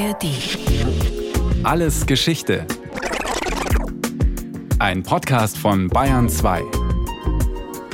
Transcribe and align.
ARD. 0.00 0.24
Alles 1.62 2.06
Geschichte. 2.06 2.66
Ein 4.78 5.02
Podcast 5.02 5.58
von 5.58 5.88
Bayern 5.88 6.30
2. 6.30 6.62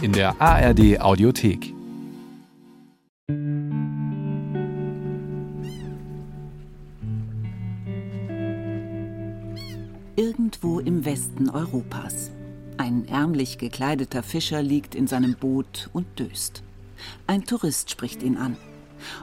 In 0.02 0.12
der 0.12 0.40
ARD 0.40 1.00
Audiothek. 1.00 1.74
Irgendwo 10.14 10.79
im 10.79 11.04
Westen 11.04 11.50
Europas. 11.50 12.30
Ein 12.77 13.09
ärmlich 13.09 13.59
gekleideter 13.59 14.23
Fischer 14.23 14.62
liegt 14.62 14.95
in 14.95 15.09
seinem 15.09 15.34
Boot 15.34 15.91
und 15.93 16.07
döst. 16.20 16.62
Ein 17.27 17.45
Tourist 17.46 17.91
spricht 17.91 18.23
ihn 18.23 18.36
an. 18.36 18.57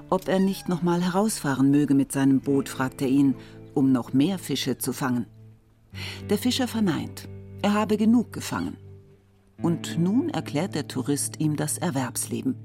Ob 0.09 0.27
er 0.27 0.39
nicht 0.39 0.69
noch 0.69 0.81
mal 0.81 1.01
herausfahren 1.01 1.71
möge 1.71 1.93
mit 1.93 2.11
seinem 2.11 2.39
Boot, 2.39 2.69
fragt 2.69 3.01
er 3.01 3.07
ihn, 3.07 3.35
um 3.73 3.91
noch 3.91 4.13
mehr 4.13 4.37
Fische 4.37 4.77
zu 4.77 4.93
fangen. 4.93 5.25
Der 6.29 6.37
Fischer 6.37 6.67
verneint, 6.67 7.27
er 7.61 7.73
habe 7.73 7.97
genug 7.97 8.33
gefangen. 8.33 8.77
Und 9.61 9.97
nun 9.97 10.29
erklärt 10.29 10.75
der 10.75 10.87
Tourist 10.87 11.39
ihm 11.39 11.55
das 11.55 11.77
Erwerbsleben. 11.77 12.55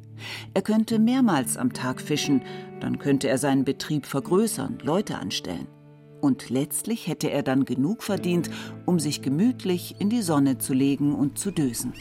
Er 0.55 0.63
könnte 0.63 0.99
mehrmals 0.99 1.57
am 1.57 1.73
Tag 1.73 2.01
fischen, 2.01 2.43
dann 2.81 2.99
könnte 2.99 3.29
er 3.29 3.39
seinen 3.39 3.65
Betrieb 3.65 4.07
vergrößern, 4.07 4.79
Leute 4.83 5.19
anstellen. 5.19 5.69
Und 6.21 6.51
letztlich 6.51 7.07
hätte 7.07 7.31
er 7.31 7.45
dann 7.45 7.65
genug 7.65 8.03
verdient, 8.03 8.51
um 8.87 8.99
sich 8.99 9.23
gemütlich 9.23 9.97
in 10.01 10.11
die 10.11 10.23
Sonne 10.23 10.59
zu 10.59 10.75
legen 10.75 11.15
und 11.15 11.39
zu 11.39 11.53
dösen. 11.53 11.93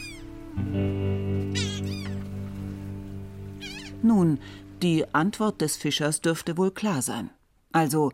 Nun, 4.02 4.38
die 4.82 5.12
Antwort 5.14 5.60
des 5.60 5.76
Fischers 5.76 6.20
dürfte 6.20 6.56
wohl 6.56 6.70
klar 6.70 7.02
sein. 7.02 7.30
Also, 7.72 8.12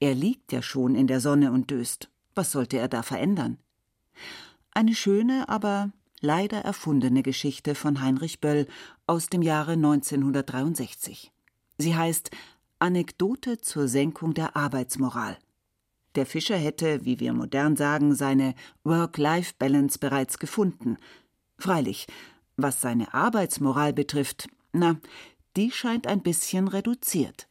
er 0.00 0.14
liegt 0.14 0.52
ja 0.52 0.62
schon 0.62 0.94
in 0.94 1.06
der 1.06 1.20
Sonne 1.20 1.52
und 1.52 1.70
döst. 1.70 2.08
Was 2.34 2.52
sollte 2.52 2.78
er 2.78 2.88
da 2.88 3.02
verändern? 3.02 3.58
Eine 4.72 4.94
schöne, 4.94 5.48
aber 5.48 5.90
leider 6.20 6.58
erfundene 6.58 7.22
Geschichte 7.22 7.74
von 7.74 8.00
Heinrich 8.00 8.40
Böll 8.40 8.66
aus 9.06 9.28
dem 9.28 9.42
Jahre 9.42 9.72
1963. 9.72 11.32
Sie 11.78 11.96
heißt 11.96 12.30
Anekdote 12.78 13.58
zur 13.58 13.88
Senkung 13.88 14.34
der 14.34 14.56
Arbeitsmoral. 14.56 15.38
Der 16.14 16.26
Fischer 16.26 16.56
hätte, 16.56 17.04
wie 17.04 17.18
wir 17.20 17.32
modern 17.32 17.76
sagen, 17.76 18.14
seine 18.14 18.54
Work-Life-Balance 18.84 19.98
bereits 19.98 20.38
gefunden. 20.38 20.96
Freilich, 21.58 22.06
was 22.56 22.80
seine 22.80 23.14
Arbeitsmoral 23.14 23.92
betrifft, 23.92 24.48
na, 24.72 24.96
die 25.56 25.70
scheint 25.70 26.06
ein 26.06 26.20
bisschen 26.20 26.68
reduziert. 26.68 27.48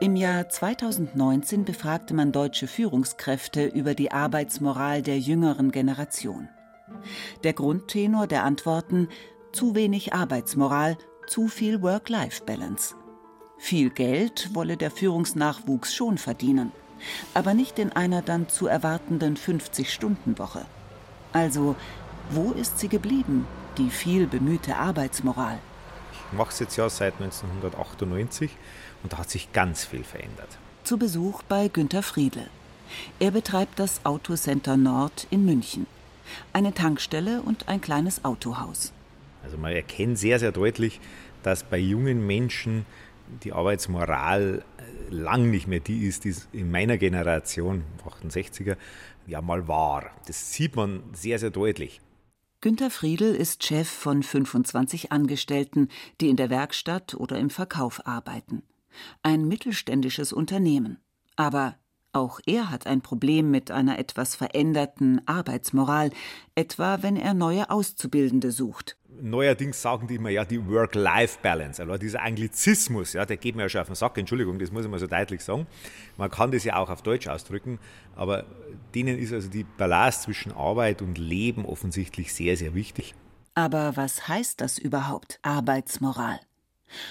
Im 0.00 0.16
Jahr 0.16 0.48
2019 0.48 1.64
befragte 1.64 2.14
man 2.14 2.32
deutsche 2.32 2.66
Führungskräfte 2.66 3.66
über 3.66 3.94
die 3.94 4.10
Arbeitsmoral 4.10 5.02
der 5.02 5.18
jüngeren 5.18 5.70
Generation. 5.70 6.48
Der 7.44 7.52
Grundtenor 7.52 8.26
der 8.26 8.44
Antworten 8.44 9.08
zu 9.52 9.74
wenig 9.74 10.12
Arbeitsmoral, 10.12 10.96
zu 11.26 11.48
viel 11.48 11.82
Work-Life-Balance. 11.82 12.96
Viel 13.58 13.90
Geld 13.90 14.50
wolle 14.54 14.76
der 14.76 14.90
Führungsnachwuchs 14.90 15.94
schon 15.94 16.18
verdienen, 16.18 16.72
aber 17.32 17.54
nicht 17.54 17.78
in 17.78 17.92
einer 17.92 18.22
dann 18.22 18.48
zu 18.48 18.66
erwartenden 18.66 19.36
50-Stunden-Woche. 19.36 20.66
Also, 21.32 21.76
wo 22.30 22.50
ist 22.52 22.78
sie 22.80 22.88
geblieben, 22.88 23.46
die 23.78 23.90
viel 23.90 24.26
bemühte 24.26 24.76
Arbeitsmoral. 24.76 25.58
Ich 26.12 26.38
mache 26.38 26.50
es 26.50 26.58
jetzt 26.58 26.76
ja 26.76 26.88
seit 26.88 27.14
1998 27.20 28.50
und 29.02 29.12
da 29.12 29.18
hat 29.18 29.30
sich 29.30 29.52
ganz 29.52 29.84
viel 29.84 30.04
verändert. 30.04 30.48
Zu 30.84 30.98
Besuch 30.98 31.42
bei 31.42 31.68
Günter 31.68 32.02
Friedle. 32.02 32.48
Er 33.18 33.30
betreibt 33.30 33.78
das 33.78 34.04
Autocenter 34.04 34.76
Nord 34.76 35.26
in 35.30 35.44
München. 35.44 35.86
Eine 36.52 36.72
Tankstelle 36.74 37.42
und 37.42 37.68
ein 37.68 37.80
kleines 37.80 38.24
Autohaus. 38.24 38.92
Also 39.42 39.58
man 39.58 39.72
erkennt 39.72 40.18
sehr, 40.18 40.38
sehr 40.38 40.52
deutlich, 40.52 41.00
dass 41.42 41.64
bei 41.64 41.78
jungen 41.78 42.26
Menschen 42.26 42.86
die 43.42 43.52
Arbeitsmoral 43.52 44.62
äh, 44.78 45.14
lang 45.14 45.50
nicht 45.50 45.66
mehr 45.66 45.80
die 45.80 46.06
ist, 46.06 46.24
die 46.24 46.30
es 46.30 46.48
in 46.52 46.70
meiner 46.70 46.98
Generation, 46.98 47.84
68er, 48.04 48.76
ja 49.26 49.40
mal 49.40 49.68
war. 49.68 50.10
Das 50.26 50.52
sieht 50.52 50.76
man 50.76 51.02
sehr, 51.12 51.38
sehr 51.38 51.50
deutlich. 51.50 52.00
Günter 52.62 52.90
Friedl 52.90 53.24
ist 53.24 53.64
Chef 53.64 53.88
von 53.88 54.22
25 54.22 55.10
Angestellten, 55.10 55.88
die 56.20 56.28
in 56.28 56.36
der 56.36 56.48
Werkstatt 56.48 57.12
oder 57.14 57.36
im 57.36 57.50
Verkauf 57.50 58.06
arbeiten. 58.06 58.62
Ein 59.24 59.48
mittelständisches 59.48 60.32
Unternehmen. 60.32 61.00
Aber 61.34 61.74
auch 62.12 62.40
er 62.46 62.70
hat 62.70 62.86
ein 62.86 63.00
Problem 63.00 63.50
mit 63.50 63.70
einer 63.70 63.98
etwas 63.98 64.34
veränderten 64.34 65.20
Arbeitsmoral, 65.26 66.10
etwa 66.54 67.02
wenn 67.02 67.16
er 67.16 67.34
neue 67.34 67.70
Auszubildende 67.70 68.50
sucht 68.50 68.96
neuerdings 69.20 69.80
sagen 69.80 70.06
die 70.06 70.16
immer, 70.16 70.30
ja, 70.30 70.44
die 70.44 70.64
Work-Life-Balance, 70.66 71.82
also 71.82 71.96
dieser 71.96 72.22
Anglizismus, 72.22 73.12
ja, 73.12 73.24
der 73.24 73.36
geht 73.36 73.56
mir 73.56 73.62
ja 73.62 73.68
schon 73.68 73.80
auf 73.80 73.86
den 73.86 73.96
Sack, 73.96 74.18
Entschuldigung, 74.18 74.58
das 74.58 74.70
muss 74.72 74.84
ich 74.84 74.90
mal 74.90 74.98
so 74.98 75.06
deutlich 75.06 75.42
sagen. 75.42 75.66
Man 76.16 76.30
kann 76.30 76.50
das 76.50 76.64
ja 76.64 76.76
auch 76.76 76.90
auf 76.90 77.02
Deutsch 77.02 77.28
ausdrücken, 77.28 77.78
aber 78.16 78.44
denen 78.94 79.18
ist 79.18 79.32
also 79.32 79.48
die 79.48 79.64
Balance 79.64 80.22
zwischen 80.22 80.52
Arbeit 80.52 81.02
und 81.02 81.18
Leben 81.18 81.64
offensichtlich 81.64 82.32
sehr, 82.34 82.56
sehr 82.56 82.74
wichtig. 82.74 83.14
Aber 83.54 83.96
was 83.96 84.28
heißt 84.28 84.60
das 84.60 84.78
überhaupt, 84.78 85.38
Arbeitsmoral? 85.42 86.40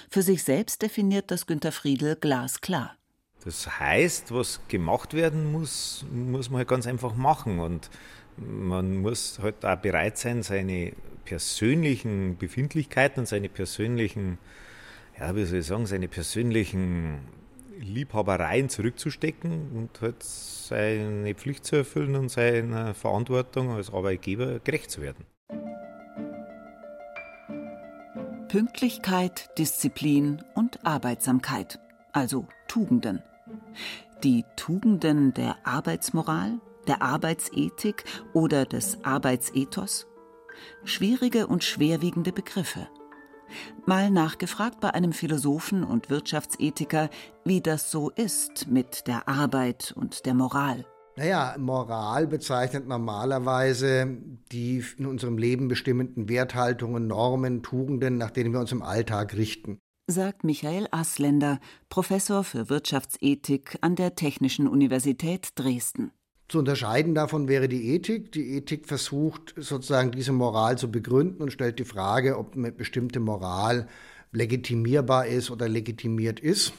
Für 0.10 0.22
sich 0.22 0.44
selbst 0.44 0.82
definiert 0.82 1.32
das 1.32 1.48
Günter 1.48 1.72
Friedl 1.72 2.16
glasklar. 2.16 2.96
Das 3.44 3.80
heißt, 3.80 4.34
was 4.34 4.62
gemacht 4.68 5.14
werden 5.14 5.52
muss, 5.52 6.06
muss 6.12 6.50
man 6.50 6.60
halt 6.60 6.68
ganz 6.68 6.86
einfach 6.86 7.16
machen 7.16 7.60
und 7.60 7.90
man 8.38 8.98
muss 8.98 9.40
halt 9.42 9.66
auch 9.66 9.78
bereit 9.78 10.18
sein, 10.18 10.44
seine 10.44 10.94
persönlichen 11.26 12.38
Befindlichkeiten 12.38 13.22
und 13.22 13.26
seine 13.26 13.50
persönlichen, 13.50 14.38
ja, 15.20 15.36
wie 15.36 15.46
soll 15.46 15.60
ich 15.60 15.66
sagen, 15.66 15.86
seine 15.88 16.08
persönlichen 16.08 17.20
Liebhabereien 17.80 18.70
zurückzustecken 18.70 19.72
und 19.76 20.02
halt 20.02 20.22
seine 20.22 21.34
Pflicht 21.34 21.66
zu 21.66 21.78
erfüllen 21.78 22.16
und 22.16 22.30
seiner 22.30 22.94
Verantwortung 22.94 23.72
als 23.72 23.92
Arbeitgeber 23.92 24.60
gerecht 24.60 24.92
zu 24.92 25.02
werden. 25.02 25.26
Pünktlichkeit, 28.50 29.58
Disziplin 29.58 30.44
und 30.54 30.86
Arbeitsamkeit, 30.86 31.80
also 32.12 32.48
Tugenden. 32.68 33.24
Die 34.24 34.46
Tugenden 34.56 35.34
der 35.34 35.56
Arbeitsmoral, 35.66 36.60
der 36.88 37.02
Arbeitsethik 37.02 38.04
oder 38.34 38.66
des 38.66 39.04
Arbeitsethos? 39.04 40.08
Schwierige 40.84 41.48
und 41.48 41.64
schwerwiegende 41.64 42.32
Begriffe. 42.32 42.88
Mal 43.86 44.12
nachgefragt 44.12 44.80
bei 44.80 44.94
einem 44.94 45.14
Philosophen 45.14 45.84
und 45.84 46.10
Wirtschaftsethiker, 46.10 47.10
wie 47.44 47.62
das 47.62 47.92
so 47.92 48.10
ist 48.10 48.68
mit 48.68 49.08
der 49.08 49.28
Arbeit 49.28 49.94
und 49.96 50.26
der 50.26 50.34
Moral. 50.34 50.86
Naja, 51.18 51.56
Moral 51.60 52.28
bezeichnet 52.28 52.88
normalerweise 52.88 54.18
die 54.52 54.84
in 54.98 55.06
unserem 55.06 55.38
Leben 55.38 55.68
bestimmenden 55.68 56.30
Werthaltungen, 56.30 57.08
Normen, 57.08 57.64
Tugenden, 57.64 58.18
nach 58.18 58.32
denen 58.32 58.54
wir 58.54 58.60
uns 58.60 58.72
im 58.72 58.82
Alltag 58.82 59.34
richten. 59.36 59.80
Sagt 60.08 60.44
Michael 60.44 60.88
Asländer, 60.92 61.60
Professor 61.90 62.44
für 62.44 62.70
Wirtschaftsethik 62.70 63.78
an 63.82 63.96
der 63.96 64.16
Technischen 64.16 64.68
Universität 64.68 65.50
Dresden. 65.56 66.12
Zu 66.50 66.60
unterscheiden 66.60 67.16
davon 67.16 67.48
wäre 67.48 67.70
die 67.70 67.94
Ethik. 67.94 68.34
Die 68.34 68.58
Ethik 68.58 68.88
versucht 68.88 69.54
sozusagen 69.56 70.12
diese 70.12 70.34
Moral 70.34 70.78
zu 70.78 70.92
begründen 70.92 71.42
und 71.42 71.54
stellt 71.54 71.80
die 71.80 71.86
Frage, 71.86 72.38
ob 72.38 72.56
eine 72.56 72.74
bestimmte 72.74 73.22
Moral 73.22 73.88
legitimierbar 74.34 75.28
ist 75.28 75.50
oder 75.50 75.70
legitimiert 75.70 76.40
ist. 76.40 76.74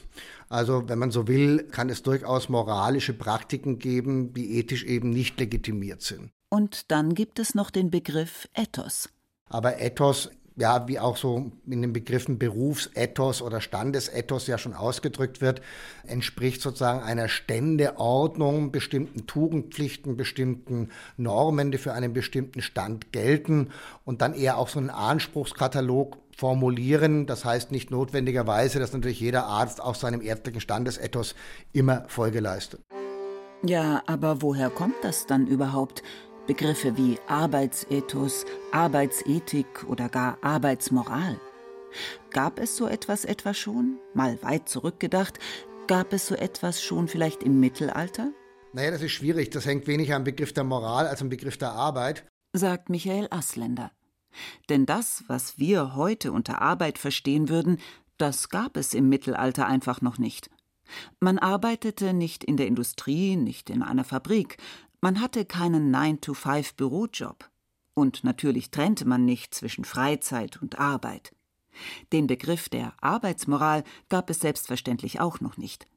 Also 0.49 0.87
wenn 0.87 0.99
man 0.99 1.09
so 1.09 1.27
will, 1.27 1.63
kann 1.71 1.89
es 1.89 2.03
durchaus 2.03 2.49
moralische 2.49 3.13
Praktiken 3.13 3.79
geben, 3.79 4.33
die 4.33 4.57
ethisch 4.59 4.83
eben 4.83 5.09
nicht 5.09 5.39
legitimiert 5.39 6.01
sind. 6.03 6.29
Und 6.49 6.91
dann 6.91 7.15
gibt 7.15 7.39
es 7.39 7.55
noch 7.55 7.71
den 7.71 7.89
Begriff 7.89 8.47
Ethos. 8.53 9.09
Aber 9.49 9.81
Ethos 9.81 10.29
ja, 10.55 10.87
wie 10.87 10.99
auch 10.99 11.17
so 11.17 11.51
in 11.67 11.81
den 11.81 11.93
Begriffen 11.93 12.37
Berufsethos 12.37 13.41
oder 13.41 13.61
Standesethos 13.61 14.47
ja 14.47 14.57
schon 14.57 14.73
ausgedrückt 14.73 15.41
wird, 15.41 15.61
entspricht 16.05 16.61
sozusagen 16.61 17.01
einer 17.01 17.27
Ständeordnung, 17.27 18.71
bestimmten 18.71 19.25
Tugendpflichten, 19.25 20.15
bestimmten 20.15 20.89
Normen, 21.17 21.71
die 21.71 21.77
für 21.77 21.93
einen 21.93 22.13
bestimmten 22.13 22.61
Stand 22.61 23.11
gelten 23.11 23.71
und 24.05 24.21
dann 24.21 24.33
eher 24.33 24.57
auch 24.57 24.67
so 24.67 24.79
einen 24.79 24.89
Anspruchskatalog 24.89 26.17
formulieren. 26.35 27.25
Das 27.25 27.45
heißt 27.45 27.71
nicht 27.71 27.91
notwendigerweise, 27.91 28.79
dass 28.79 28.93
natürlich 28.93 29.19
jeder 29.19 29.45
Arzt 29.45 29.81
auch 29.81 29.95
seinem 29.95 30.21
ärztlichen 30.21 30.61
Standesethos 30.61 31.35
immer 31.71 32.05
Folge 32.07 32.39
leistet. 32.39 32.81
Ja, 33.65 34.03
aber 34.07 34.41
woher 34.41 34.69
kommt 34.69 34.95
das 35.03 35.25
dann 35.25 35.47
überhaupt? 35.47 36.03
Begriffe 36.45 36.97
wie 36.97 37.17
Arbeitsethos, 37.27 38.45
Arbeitsethik 38.73 39.85
oder 39.87 40.09
gar 40.09 40.37
Arbeitsmoral. 40.41 41.39
Gab 42.31 42.59
es 42.59 42.75
so 42.75 42.85
etwas 42.87 43.23
etwa 43.23 43.53
schon? 43.53 43.97
Mal 44.13 44.41
weit 44.43 44.67
zurückgedacht, 44.67 45.39
gab 45.87 46.11
es 46.11 46.27
so 46.27 46.35
etwas 46.35 46.83
schon 46.83 47.07
vielleicht 47.07 47.43
im 47.43 47.61
Mittelalter? 47.61 48.31
Naja, 48.73 48.91
das 48.91 49.01
ist 49.01 49.13
schwierig. 49.13 49.51
Das 49.51 49.65
hängt 49.65 49.87
weniger 49.87 50.17
am 50.17 50.25
Begriff 50.25 50.51
der 50.51 50.65
Moral 50.65 51.07
als 51.07 51.21
am 51.21 51.29
Begriff 51.29 51.57
der 51.57 51.71
Arbeit. 51.71 52.25
Sagt 52.51 52.89
Michael 52.89 53.27
Asländer. 53.29 53.91
Denn 54.67 54.85
das, 54.85 55.23
was 55.27 55.59
wir 55.59 55.95
heute 55.95 56.33
unter 56.33 56.61
Arbeit 56.61 56.97
verstehen 56.97 57.47
würden, 57.47 57.79
das 58.17 58.49
gab 58.49 58.75
es 58.75 58.93
im 58.93 59.07
Mittelalter 59.07 59.67
einfach 59.67 60.01
noch 60.01 60.17
nicht. 60.17 60.49
Man 61.21 61.39
arbeitete 61.39 62.13
nicht 62.13 62.43
in 62.43 62.57
der 62.57 62.67
Industrie, 62.67 63.37
nicht 63.37 63.69
in 63.69 63.81
einer 63.81 64.03
Fabrik, 64.03 64.57
man 65.03 65.19
hatte 65.19 65.43
keinen 65.43 65.93
9-to-5-Bürojob. 65.93 67.49
Und 67.93 68.23
natürlich 68.23 68.71
trennte 68.71 69.03
man 69.05 69.25
nicht 69.25 69.53
zwischen 69.53 69.83
Freizeit 69.83 70.61
und 70.61 70.79
Arbeit. 70.79 71.35
Den 72.13 72.25
Begriff 72.25 72.69
der 72.69 72.93
Arbeitsmoral 73.01 73.83
gab 74.07 74.29
es 74.29 74.39
selbstverständlich 74.39 75.19
auch 75.19 75.41
noch 75.41 75.57
nicht. 75.57 75.89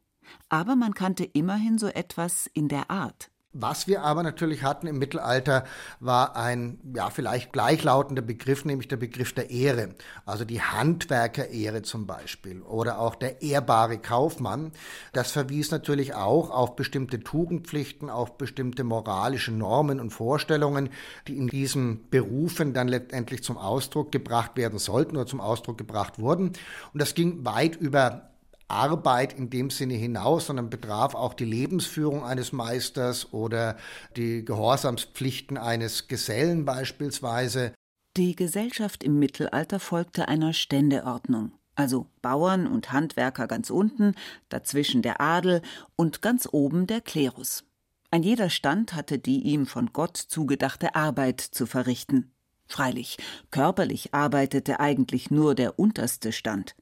Aber 0.48 0.74
man 0.74 0.92
kannte 0.92 1.22
immerhin 1.22 1.78
so 1.78 1.86
etwas 1.86 2.50
in 2.52 2.66
der 2.66 2.90
Art. 2.90 3.30
Was 3.58 3.88
wir 3.88 4.02
aber 4.02 4.22
natürlich 4.22 4.62
hatten 4.62 4.86
im 4.86 4.98
Mittelalter, 4.98 5.64
war 5.98 6.36
ein 6.36 6.78
ja 6.94 7.08
vielleicht 7.08 7.54
gleichlautender 7.54 8.20
Begriff, 8.20 8.66
nämlich 8.66 8.88
der 8.88 8.98
Begriff 8.98 9.32
der 9.32 9.48
Ehre. 9.48 9.94
Also 10.26 10.44
die 10.44 10.60
Handwerkerehre 10.60 11.80
zum 11.80 12.06
Beispiel 12.06 12.60
oder 12.60 12.98
auch 12.98 13.14
der 13.14 13.40
ehrbare 13.40 13.96
Kaufmann. 13.96 14.72
Das 15.14 15.32
verwies 15.32 15.70
natürlich 15.70 16.12
auch 16.12 16.50
auf 16.50 16.76
bestimmte 16.76 17.20
Tugendpflichten, 17.20 18.10
auf 18.10 18.36
bestimmte 18.36 18.84
moralische 18.84 19.52
Normen 19.52 20.00
und 20.00 20.10
Vorstellungen, 20.10 20.90
die 21.26 21.38
in 21.38 21.48
diesen 21.48 22.10
Berufen 22.10 22.74
dann 22.74 22.88
letztendlich 22.88 23.42
zum 23.42 23.56
Ausdruck 23.56 24.12
gebracht 24.12 24.56
werden 24.56 24.78
sollten 24.78 25.16
oder 25.16 25.26
zum 25.26 25.40
Ausdruck 25.40 25.78
gebracht 25.78 26.18
wurden. 26.18 26.48
Und 26.92 27.00
das 27.00 27.14
ging 27.14 27.46
weit 27.46 27.76
über 27.76 28.28
Arbeit 28.68 29.32
in 29.32 29.50
dem 29.50 29.70
Sinne 29.70 29.94
hinaus, 29.94 30.46
sondern 30.46 30.70
betraf 30.70 31.14
auch 31.14 31.34
die 31.34 31.44
Lebensführung 31.44 32.24
eines 32.24 32.52
Meisters 32.52 33.32
oder 33.32 33.76
die 34.16 34.44
Gehorsamspflichten 34.44 35.56
eines 35.56 36.08
Gesellen 36.08 36.64
beispielsweise. 36.64 37.72
Die 38.16 38.34
Gesellschaft 38.34 39.04
im 39.04 39.18
Mittelalter 39.18 39.78
folgte 39.78 40.28
einer 40.28 40.52
Ständeordnung, 40.52 41.52
also 41.74 42.06
Bauern 42.22 42.66
und 42.66 42.92
Handwerker 42.92 43.46
ganz 43.46 43.70
unten, 43.70 44.14
dazwischen 44.48 45.02
der 45.02 45.20
Adel 45.20 45.62
und 45.96 46.22
ganz 46.22 46.48
oben 46.50 46.86
der 46.86 47.00
Klerus. 47.00 47.64
Ein 48.10 48.22
jeder 48.22 48.50
Stand 48.50 48.94
hatte 48.94 49.18
die 49.18 49.42
ihm 49.42 49.66
von 49.66 49.92
Gott 49.92 50.16
zugedachte 50.16 50.94
Arbeit 50.94 51.40
zu 51.40 51.66
verrichten. 51.66 52.32
Freilich, 52.66 53.18
körperlich 53.50 54.14
arbeitete 54.14 54.80
eigentlich 54.80 55.30
nur 55.30 55.54
der 55.54 55.78
unterste 55.78 56.32
Stand 56.32 56.74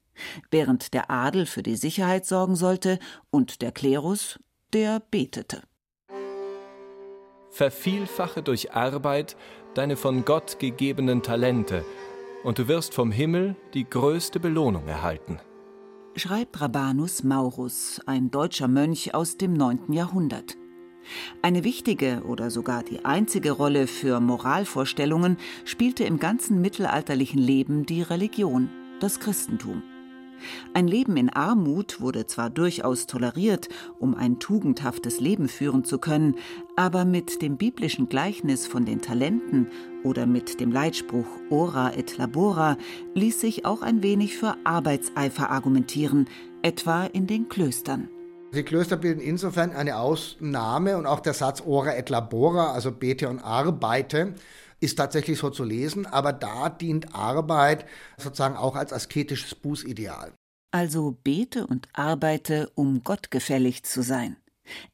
während 0.51 0.95
der 0.95 1.11
Adel 1.11 1.47
für 1.47 1.63
die 1.63 1.77
Sicherheit 1.77 2.27
sorgen 2.27 2.57
sollte 2.57 2.99
und 3.31 3.63
der 3.63 3.73
Klerus, 3.73 4.39
der 4.73 5.01
betete. 5.11 5.63
Vervielfache 7.51 8.43
durch 8.43 8.73
Arbeit 8.73 9.37
deine 9.75 9.97
von 9.97 10.25
Gott 10.25 10.59
gegebenen 10.59 11.23
Talente, 11.23 11.85
und 12.43 12.59
du 12.59 12.69
wirst 12.69 12.95
vom 12.95 13.11
Himmel 13.11 13.57
die 13.73 13.89
größte 13.89 14.39
Belohnung 14.39 14.87
erhalten. 14.87 15.39
Schreibt 16.17 16.61
Rabanus 16.61 17.25
Maurus, 17.25 18.01
ein 18.07 18.31
deutscher 18.31 18.69
Mönch 18.69 19.15
aus 19.15 19.37
dem 19.37 19.55
9. 19.55 19.93
Jahrhundert. 19.93 20.57
Eine 21.43 21.65
wichtige 21.65 22.23
oder 22.27 22.51
sogar 22.51 22.83
die 22.83 23.05
einzige 23.05 23.53
Rolle 23.53 23.87
für 23.87 24.21
Moralvorstellungen 24.21 25.39
spielte 25.65 26.05
im 26.05 26.19
ganzen 26.19 26.61
mittelalterlichen 26.61 27.41
Leben 27.41 27.85
die 27.85 28.03
Religion, 28.03 28.69
das 29.01 29.21
Christentum. 29.21 29.83
Ein 30.73 30.89
Leben 30.89 31.17
in 31.17 31.31
Armut 31.31 32.01
wurde 32.01 32.27
zwar 32.27 32.51
durchaus 32.51 33.07
toleriert, 33.07 33.69
um 33.99 34.15
ein 34.15 34.39
tugendhaftes 34.39 35.21
Leben 35.21 35.49
führen 35.49 35.85
zu 35.85 35.99
können, 35.99 36.37
aber 36.77 37.05
mit 37.05 37.43
dem 37.43 37.57
biblischen 37.57 38.09
Gleichnis 38.09 38.67
von 38.67 38.85
den 38.85 39.01
Talenten 39.01 39.69
oder 40.03 40.27
mit 40.27 40.61
dem 40.61 40.71
Leitspruch 40.73 41.27
Ora 41.51 41.95
et 41.95 42.17
labora 42.19 42.77
ließ 43.15 43.41
sich 43.41 43.65
auch 43.65 43.83
ein 43.83 44.03
wenig 44.03 44.37
für 44.37 44.57
Arbeitseifer 44.65 45.51
argumentieren, 45.51 46.29
etwa 46.63 47.05
in 47.07 47.27
den 47.27 47.49
Klöstern. 47.49 48.09
Die 48.55 48.63
Klöster 48.63 48.97
bilden 48.97 49.21
insofern 49.21 49.73
eine 49.73 49.99
Ausnahme 49.99 50.97
und 50.97 51.07
auch 51.07 51.19
der 51.21 51.35
Satz 51.35 51.63
Ora 51.67 51.97
et 51.97 52.09
labora, 52.09 52.73
also 52.73 52.93
bete 52.93 53.29
und 53.29 53.41
arbeite, 53.41 54.35
ist 54.85 54.97
tatsächlich 54.97 55.39
so 55.39 55.51
zu 55.51 55.65
lesen, 55.65 56.07
aber 56.07 56.33
da 56.33 56.69
dient 56.69 57.15
Arbeit 57.15 57.87
sozusagen 58.19 58.57
auch 58.57 58.77
als 58.77 58.93
asketisches 58.93 59.55
Bußideal. 59.55 60.33
Also 60.71 61.17
bete 61.23 61.67
und 61.67 61.89
arbeite, 61.93 62.71
um 62.75 63.03
gottgefällig 63.03 63.85
zu 63.85 64.03
sein, 64.03 64.37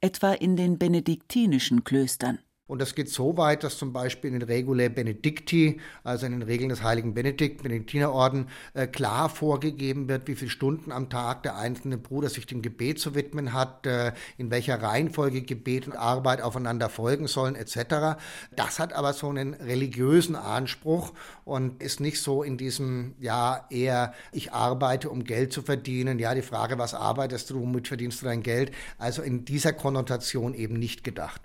etwa 0.01 0.33
in 0.33 0.57
den 0.57 0.79
benediktinischen 0.79 1.85
Klöstern. 1.85 2.39
Und 2.71 2.81
das 2.81 2.95
geht 2.95 3.09
so 3.09 3.37
weit, 3.37 3.65
dass 3.65 3.79
zum 3.79 3.93
Beispiel 3.93 4.33
in 4.33 4.39
den 4.39 4.49
Regulae 4.49 4.89
Benedicti, 4.89 5.81
also 6.05 6.27
in 6.27 6.31
den 6.31 6.43
Regeln 6.43 6.69
des 6.69 6.85
heiligen 6.85 7.15
Benedikt, 7.15 7.65
Benediktinerorden, 7.65 8.47
äh, 8.75 8.87
klar 8.87 9.29
vorgegeben 9.29 10.09
wird, 10.09 10.29
wie 10.29 10.37
viele 10.37 10.53
Stunden 10.53 10.93
am 10.93 11.11
Tag 11.11 11.43
der 11.43 11.57
einzelne 11.57 11.99
Bruder 11.99 12.29
sich 12.29 12.47
dem 12.47 12.63
Gebet 12.63 13.01
zu 13.01 13.17
widmen 13.17 13.55
hat, 13.55 13.89
äh, 13.89 14.13
in 14.39 14.53
welcher 14.53 14.81
Reihenfolge 14.81 15.43
Gebet 15.43 15.89
und 15.89 15.97
Arbeit 15.97 16.43
aufeinander 16.43 16.89
folgen 16.89 17.27
sollen, 17.27 17.57
etc. 17.57 18.21
Das 18.55 18.79
hat 18.79 18.93
aber 18.93 19.15
so 19.15 19.29
einen 19.29 19.55
religiösen 19.55 20.37
Anspruch 20.37 21.13
und 21.45 21.83
ist 21.83 21.99
nicht 21.99 22.23
so 22.23 22.45
in 22.45 22.57
diesem, 22.57 23.17
ja, 23.19 23.67
eher, 23.71 24.15
ich 24.31 24.53
arbeite, 24.53 25.11
um 25.11 25.25
Geld 25.25 25.53
zu 25.53 25.63
verdienen. 25.63 26.21
Ja, 26.21 26.37
die 26.37 26.43
Frage, 26.43 26.79
was 26.79 26.95
arbeitest 26.95 27.51
du, 27.51 27.63
womit 27.63 27.89
verdienst 27.89 28.23
du 28.23 28.27
dein 28.27 28.45
Geld? 28.45 28.71
Also 28.97 29.23
in 29.23 29.45
dieser 29.45 29.73
Konnotation 29.73 30.55
eben 30.55 30.75
nicht 30.75 31.03
gedacht. 31.03 31.43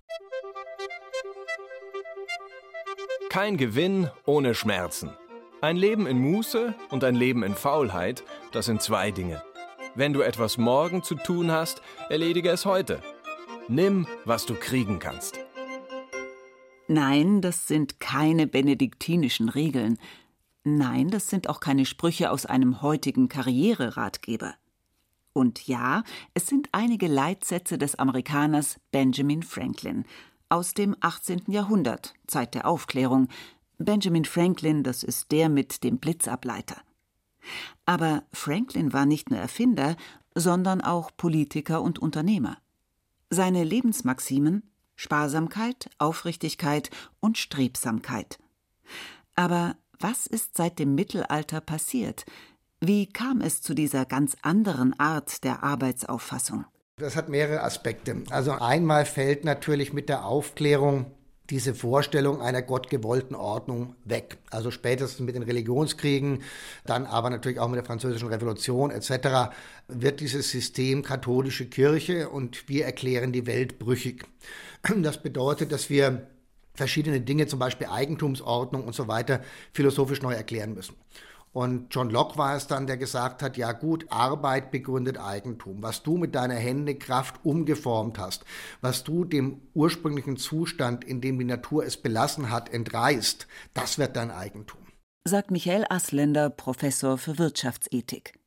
Kein 3.35 3.57
Gewinn 3.57 4.09
ohne 4.25 4.55
Schmerzen. 4.55 5.09
Ein 5.59 5.75
Leben 5.75 6.07
in 6.07 6.19
Muße 6.19 6.73
und 6.89 7.03
ein 7.03 7.15
Leben 7.15 7.43
in 7.43 7.53
Faulheit, 7.53 8.23
das 8.53 8.65
sind 8.65 8.81
zwei 8.81 9.11
Dinge. 9.11 9.43
Wenn 9.93 10.13
du 10.13 10.21
etwas 10.21 10.57
morgen 10.57 11.03
zu 11.03 11.15
tun 11.15 11.51
hast, 11.51 11.81
erledige 12.09 12.49
es 12.49 12.65
heute. 12.65 13.01
Nimm, 13.67 14.07
was 14.23 14.45
du 14.45 14.55
kriegen 14.55 14.99
kannst. 14.99 15.37
Nein, 16.87 17.41
das 17.41 17.67
sind 17.67 17.99
keine 17.99 18.47
benediktinischen 18.47 19.49
Regeln. 19.49 19.97
Nein, 20.63 21.09
das 21.09 21.27
sind 21.27 21.49
auch 21.49 21.59
keine 21.59 21.85
Sprüche 21.85 22.31
aus 22.31 22.45
einem 22.45 22.81
heutigen 22.81 23.27
Karriereratgeber. 23.27 24.55
Und 25.33 25.67
ja, 25.67 26.03
es 26.33 26.47
sind 26.47 26.69
einige 26.71 27.07
Leitsätze 27.07 27.77
des 27.77 27.95
Amerikaners 27.99 28.79
Benjamin 28.91 29.43
Franklin, 29.43 30.05
aus 30.49 30.73
dem 30.73 30.95
18. 30.99 31.43
Jahrhundert, 31.47 32.13
Zeit 32.27 32.55
der 32.55 32.67
Aufklärung. 32.67 33.27
Benjamin 33.77 34.25
Franklin, 34.25 34.83
das 34.83 35.03
ist 35.03 35.31
der 35.31 35.49
mit 35.49 35.83
dem 35.83 35.97
Blitzableiter. 35.97 36.77
Aber 37.85 38.23
Franklin 38.33 38.93
war 38.93 39.05
nicht 39.05 39.29
nur 39.29 39.39
Erfinder, 39.39 39.95
sondern 40.33 40.81
auch 40.81 41.11
Politiker 41.15 41.81
und 41.81 41.99
Unternehmer. 41.99 42.57
Seine 43.29 43.63
Lebensmaximen 43.63 44.63
Sparsamkeit, 44.95 45.89
Aufrichtigkeit 45.97 46.89
und 47.19 47.37
Strebsamkeit. 47.37 48.39
Aber 49.35 49.75
was 49.99 50.25
ist 50.25 50.55
seit 50.57 50.79
dem 50.79 50.95
Mittelalter 50.95 51.61
passiert? 51.61 52.25
Wie 52.79 53.07
kam 53.07 53.41
es 53.41 53.61
zu 53.61 53.73
dieser 53.73 54.05
ganz 54.05 54.35
anderen 54.41 54.97
Art 54.99 55.43
der 55.43 55.63
Arbeitsauffassung? 55.63 56.65
Das 56.97 57.17
hat 57.17 57.27
mehrere 57.27 57.61
Aspekte. 57.61 58.23
Also 58.29 58.53
einmal 58.53 59.03
fällt 59.03 59.43
natürlich 59.43 59.91
mit 59.91 60.07
der 60.07 60.25
Aufklärung 60.25 61.07
diese 61.49 61.75
Vorstellung 61.75 62.39
einer 62.39 62.61
gottgewollten 62.61 63.35
Ordnung 63.35 63.97
weg. 64.05 64.37
Also 64.49 64.71
spätestens 64.71 65.19
mit 65.19 65.35
den 65.35 65.43
Religionskriegen, 65.43 66.41
dann 66.85 67.05
aber 67.05 67.29
natürlich 67.29 67.59
auch 67.59 67.67
mit 67.67 67.75
der 67.75 67.83
Französischen 67.83 68.29
Revolution 68.29 68.91
etc. 68.91 69.53
wird 69.89 70.21
dieses 70.21 70.49
System 70.49 71.03
katholische 71.03 71.65
Kirche 71.65 72.29
und 72.29 72.69
wir 72.69 72.85
erklären 72.85 73.33
die 73.33 73.45
Welt 73.45 73.77
brüchig. 73.77 74.23
Das 74.95 75.21
bedeutet, 75.21 75.73
dass 75.73 75.89
wir 75.89 76.27
verschiedene 76.75 77.19
Dinge, 77.19 77.47
zum 77.47 77.59
Beispiel 77.59 77.87
Eigentumsordnung 77.87 78.85
und 78.85 78.95
so 78.95 79.09
weiter, 79.09 79.41
philosophisch 79.73 80.21
neu 80.21 80.33
erklären 80.33 80.73
müssen. 80.73 80.95
Und 81.55 81.87
John 81.95 82.09
Locke 82.09 82.37
war 82.37 82.57
es 82.57 82.67
dann, 82.67 82.85
der 82.85 82.97
gesagt 82.97 83.41
hat, 83.41 83.55
ja 83.55 83.71
gut, 83.71 84.07
Arbeit 84.09 84.71
begründet 84.71 85.17
Eigentum. 85.17 85.81
Was 85.81 86.03
du 86.03 86.17
mit 86.17 86.35
deiner 86.35 86.55
Hände 86.55 86.95
Kraft 86.95 87.35
umgeformt 87.43 88.19
hast, 88.19 88.43
was 88.81 89.05
du 89.05 89.23
dem 89.23 89.61
ursprünglichen 89.73 90.35
Zustand, 90.35 91.05
in 91.05 91.21
dem 91.21 91.39
die 91.39 91.45
Natur 91.45 91.85
es 91.85 91.95
belassen 91.95 92.51
hat, 92.51 92.67
entreißt, 92.73 93.47
das 93.73 93.97
wird 93.97 94.17
dein 94.17 94.31
Eigentum. 94.31 94.81
Sagt 95.23 95.49
Michael 95.49 95.85
Asländer, 95.89 96.49
Professor 96.49 97.17
für 97.17 97.37
Wirtschaftsethik. 97.37 98.37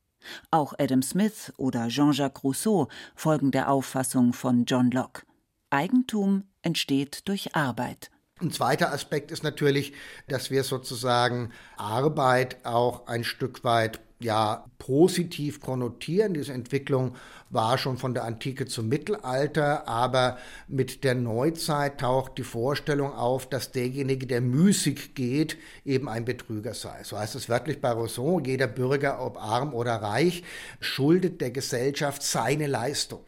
Auch 0.51 0.75
Adam 0.77 1.01
Smith 1.01 1.51
oder 1.57 1.87
Jean-Jacques 1.87 2.43
Rousseau 2.43 2.89
folgen 3.15 3.49
der 3.49 3.71
Auffassung 3.71 4.33
von 4.33 4.65
John 4.65 4.91
Locke. 4.91 5.23
Eigentum 5.71 6.43
entsteht 6.61 7.27
durch 7.27 7.55
Arbeit. 7.55 8.11
Ein 8.41 8.51
zweiter 8.51 8.93
Aspekt 8.93 9.31
ist 9.31 9.43
natürlich, 9.43 9.91
dass 10.29 10.49
wir 10.49 10.63
sozusagen 10.63 11.51
Arbeit 11.75 12.65
auch 12.65 13.07
ein 13.07 13.25
Stück 13.25 13.65
weit 13.65 13.99
ja 14.21 14.65
positiv 14.77 15.59
konnotieren. 15.59 16.33
Diese 16.33 16.53
Entwicklung 16.53 17.15
war 17.49 17.77
schon 17.77 17.97
von 17.97 18.13
der 18.13 18.23
Antike 18.23 18.65
zum 18.65 18.87
Mittelalter, 18.87 19.87
aber 19.89 20.37
mit 20.69 21.03
der 21.03 21.15
Neuzeit 21.15 21.99
taucht 21.99 22.37
die 22.37 22.43
Vorstellung 22.43 23.13
auf, 23.13 23.49
dass 23.49 23.71
derjenige, 23.71 24.25
der 24.25 24.39
müßig 24.39 25.15
geht, 25.15 25.57
eben 25.83 26.07
ein 26.07 26.23
Betrüger 26.23 26.73
sei. 26.73 27.03
So 27.03 27.17
heißt 27.17 27.35
es 27.35 27.49
wörtlich 27.49 27.81
bei 27.81 27.91
Rousseau, 27.91 28.39
jeder 28.39 28.67
Bürger, 28.67 29.21
ob 29.21 29.37
arm 29.37 29.73
oder 29.73 29.95
reich, 29.95 30.43
schuldet 30.79 31.41
der 31.41 31.51
Gesellschaft 31.51 32.23
seine 32.23 32.67
Leistung. 32.67 33.21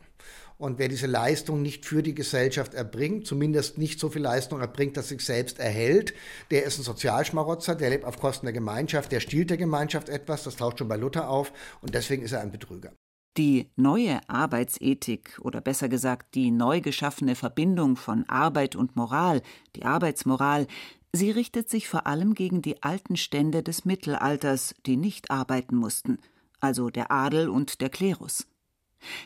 Und 0.62 0.78
wer 0.78 0.90
diese 0.90 1.08
Leistung 1.08 1.64
nicht 1.64 1.88
für 1.88 2.04
die 2.04 2.14
Gesellschaft 2.14 2.76
erbringt, 2.76 3.26
zumindest 3.26 3.80
nicht 3.80 4.00
so 4.00 4.10
viel 4.10 4.22
Leistung 4.22 4.60
erbringt, 4.62 4.96
dass 4.96 5.08
sich 5.08 5.26
selbst 5.26 5.58
erhält, 5.58 6.14
der 6.52 6.66
ist 6.66 6.78
ein 6.78 6.84
Sozialschmarotzer, 6.84 7.74
der 7.74 7.90
lebt 7.90 8.06
auf 8.06 8.20
Kosten 8.20 8.46
der 8.46 8.54
Gemeinschaft, 8.54 9.12
der 9.12 9.22
stiehlt 9.22 9.50
der 9.50 9.58
Gemeinschaft 9.58 10.08
etwas, 10.08 10.44
das 10.44 10.58
taucht 10.58 10.78
schon 10.78 10.88
bei 10.88 10.98
Luther 10.98 11.32
auf 11.32 11.52
und 11.82 11.96
deswegen 11.96 12.22
ist 12.22 12.34
er 12.34 12.42
ein 12.42 12.52
Betrüger. 12.52 12.94
Die 13.38 13.72
neue 13.76 14.20
Arbeitsethik 14.30 15.40
oder 15.42 15.62
besser 15.62 15.90
gesagt 15.90 16.36
die 16.36 16.52
neu 16.52 16.80
geschaffene 16.80 17.34
Verbindung 17.34 17.96
von 17.96 18.30
Arbeit 18.30 18.76
und 18.76 18.96
Moral, 18.96 19.42
die 19.76 19.84
Arbeitsmoral, 19.84 20.68
sie 21.12 21.32
richtet 21.32 21.72
sich 21.72 21.88
vor 21.88 22.06
allem 22.06 22.36
gegen 22.36 22.62
die 22.62 22.84
alten 22.84 23.18
Stände 23.18 23.64
des 23.64 23.84
Mittelalters, 23.84 24.76
die 24.86 24.96
nicht 24.96 25.32
arbeiten 25.32 25.76
mussten, 25.76 26.20
also 26.60 26.92
der 26.92 27.10
Adel 27.10 27.50
und 27.50 27.82
der 27.82 27.90
Klerus. 27.90 28.46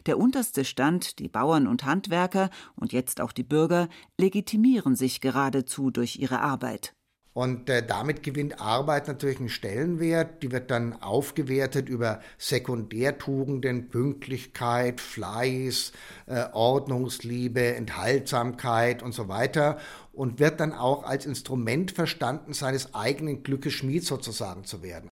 Der 0.05 0.17
unterste 0.17 0.65
Stand, 0.65 1.19
die 1.19 1.27
Bauern 1.27 1.67
und 1.67 1.85
Handwerker 1.85 2.49
und 2.75 2.93
jetzt 2.93 3.21
auch 3.21 3.31
die 3.31 3.43
Bürger, 3.43 3.89
legitimieren 4.19 4.95
sich 4.95 5.21
geradezu 5.21 5.91
durch 5.91 6.17
ihre 6.17 6.41
Arbeit. 6.41 6.93
Und 7.35 7.69
äh, 7.69 7.85
damit 7.85 8.23
gewinnt 8.23 8.61
Arbeit 8.61 9.09
natürlich 9.09 9.39
einen 9.39 9.49
Stellenwert. 9.49 10.41
Die 10.41 10.53
wird 10.53 10.71
dann 10.71 11.01
aufgewertet 11.01 11.89
über 11.89 12.21
Sekundärtugenden, 12.37 13.89
Pünktlichkeit, 13.89 15.01
Fleiß, 15.01 15.91
äh, 16.27 16.45
Ordnungsliebe, 16.53 17.75
Enthaltsamkeit 17.75 19.03
und 19.03 19.13
so 19.13 19.27
weiter. 19.27 19.79
Und 20.13 20.39
wird 20.39 20.61
dann 20.61 20.71
auch 20.71 21.03
als 21.03 21.25
Instrument 21.25 21.91
verstanden, 21.91 22.53
seines 22.53 22.93
eigenen 22.95 23.43
Glückes 23.43 23.73
Schmied 23.73 24.05
sozusagen 24.05 24.63
zu 24.63 24.81
werden 24.81 25.09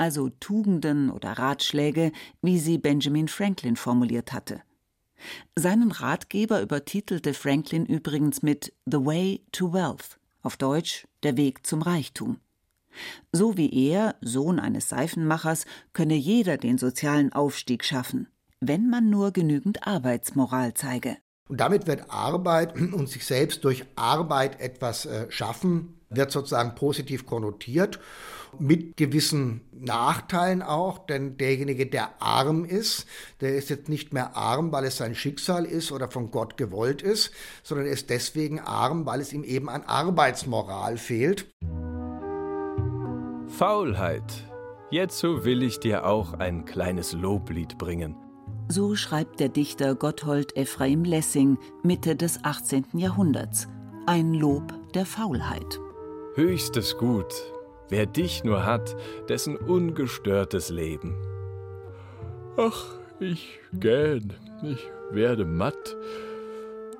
also 0.00 0.30
Tugenden 0.40 1.10
oder 1.10 1.32
Ratschläge, 1.32 2.12
wie 2.40 2.58
sie 2.58 2.78
Benjamin 2.78 3.28
Franklin 3.28 3.76
formuliert 3.76 4.32
hatte. 4.32 4.62
Seinen 5.54 5.92
Ratgeber 5.92 6.62
übertitelte 6.62 7.34
Franklin 7.34 7.84
übrigens 7.84 8.42
mit 8.42 8.72
The 8.86 9.04
Way 9.04 9.42
to 9.52 9.74
Wealth, 9.74 10.18
auf 10.40 10.56
Deutsch 10.56 11.06
Der 11.22 11.36
Weg 11.36 11.66
zum 11.66 11.82
Reichtum. 11.82 12.38
So 13.30 13.58
wie 13.58 13.70
er, 13.90 14.16
Sohn 14.22 14.58
eines 14.58 14.88
Seifenmachers, 14.88 15.66
könne 15.92 16.14
jeder 16.14 16.56
den 16.56 16.78
sozialen 16.78 17.34
Aufstieg 17.34 17.84
schaffen, 17.84 18.26
wenn 18.58 18.88
man 18.88 19.10
nur 19.10 19.32
genügend 19.32 19.86
Arbeitsmoral 19.86 20.72
zeige. 20.72 21.18
Und 21.46 21.60
damit 21.60 21.86
wird 21.86 22.10
Arbeit 22.10 22.74
und 22.92 23.08
sich 23.08 23.26
selbst 23.26 23.64
durch 23.64 23.84
Arbeit 23.96 24.60
etwas 24.60 25.04
äh, 25.04 25.30
schaffen, 25.30 26.00
wird 26.08 26.30
sozusagen 26.30 26.74
positiv 26.74 27.26
konnotiert 27.26 28.00
mit 28.58 28.96
gewissen 28.96 29.60
Nachteilen 29.72 30.62
auch, 30.62 30.98
denn 30.98 31.36
derjenige, 31.36 31.86
der 31.86 32.20
arm 32.20 32.64
ist, 32.64 33.06
der 33.40 33.54
ist 33.54 33.70
jetzt 33.70 33.88
nicht 33.88 34.12
mehr 34.12 34.36
arm, 34.36 34.72
weil 34.72 34.84
es 34.84 34.96
sein 34.96 35.14
Schicksal 35.14 35.64
ist 35.64 35.92
oder 35.92 36.10
von 36.10 36.30
Gott 36.30 36.56
gewollt 36.56 37.02
ist, 37.02 37.32
sondern 37.62 37.86
er 37.86 37.92
ist 37.92 38.10
deswegen 38.10 38.60
arm, 38.60 39.06
weil 39.06 39.20
es 39.20 39.32
ihm 39.32 39.44
eben 39.44 39.68
an 39.68 39.82
Arbeitsmoral 39.82 40.98
fehlt. 40.98 41.46
Faulheit. 43.48 44.46
Jetzo 44.90 45.44
will 45.44 45.62
ich 45.62 45.78
dir 45.78 46.06
auch 46.06 46.34
ein 46.34 46.64
kleines 46.64 47.12
Loblied 47.12 47.78
bringen. 47.78 48.16
So 48.68 48.94
schreibt 48.94 49.40
der 49.40 49.48
Dichter 49.48 49.94
Gotthold 49.94 50.56
Ephraim 50.56 51.04
Lessing 51.04 51.58
Mitte 51.82 52.16
des 52.16 52.44
18. 52.44 52.86
Jahrhunderts. 52.94 53.68
Ein 54.06 54.34
Lob 54.34 54.72
der 54.94 55.06
Faulheit. 55.06 55.80
Höchstes 56.34 56.96
Gut, 56.96 57.34
wer 57.90 58.06
dich 58.06 58.44
nur 58.44 58.64
hat, 58.64 58.96
dessen 59.28 59.56
ungestörtes 59.56 60.70
Leben. 60.70 61.16
Ach, 62.56 62.98
ich 63.20 63.60
gähn, 63.72 64.32
ich 64.62 64.88
werde 65.10 65.44
matt. 65.44 65.96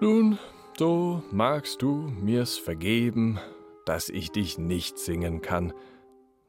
Nun, 0.00 0.38
so 0.78 1.22
magst 1.30 1.82
du 1.82 2.12
mir's 2.20 2.58
vergeben, 2.58 3.38
dass 3.86 4.08
ich 4.08 4.30
dich 4.30 4.58
nicht 4.58 4.98
singen 4.98 5.40
kann. 5.40 5.72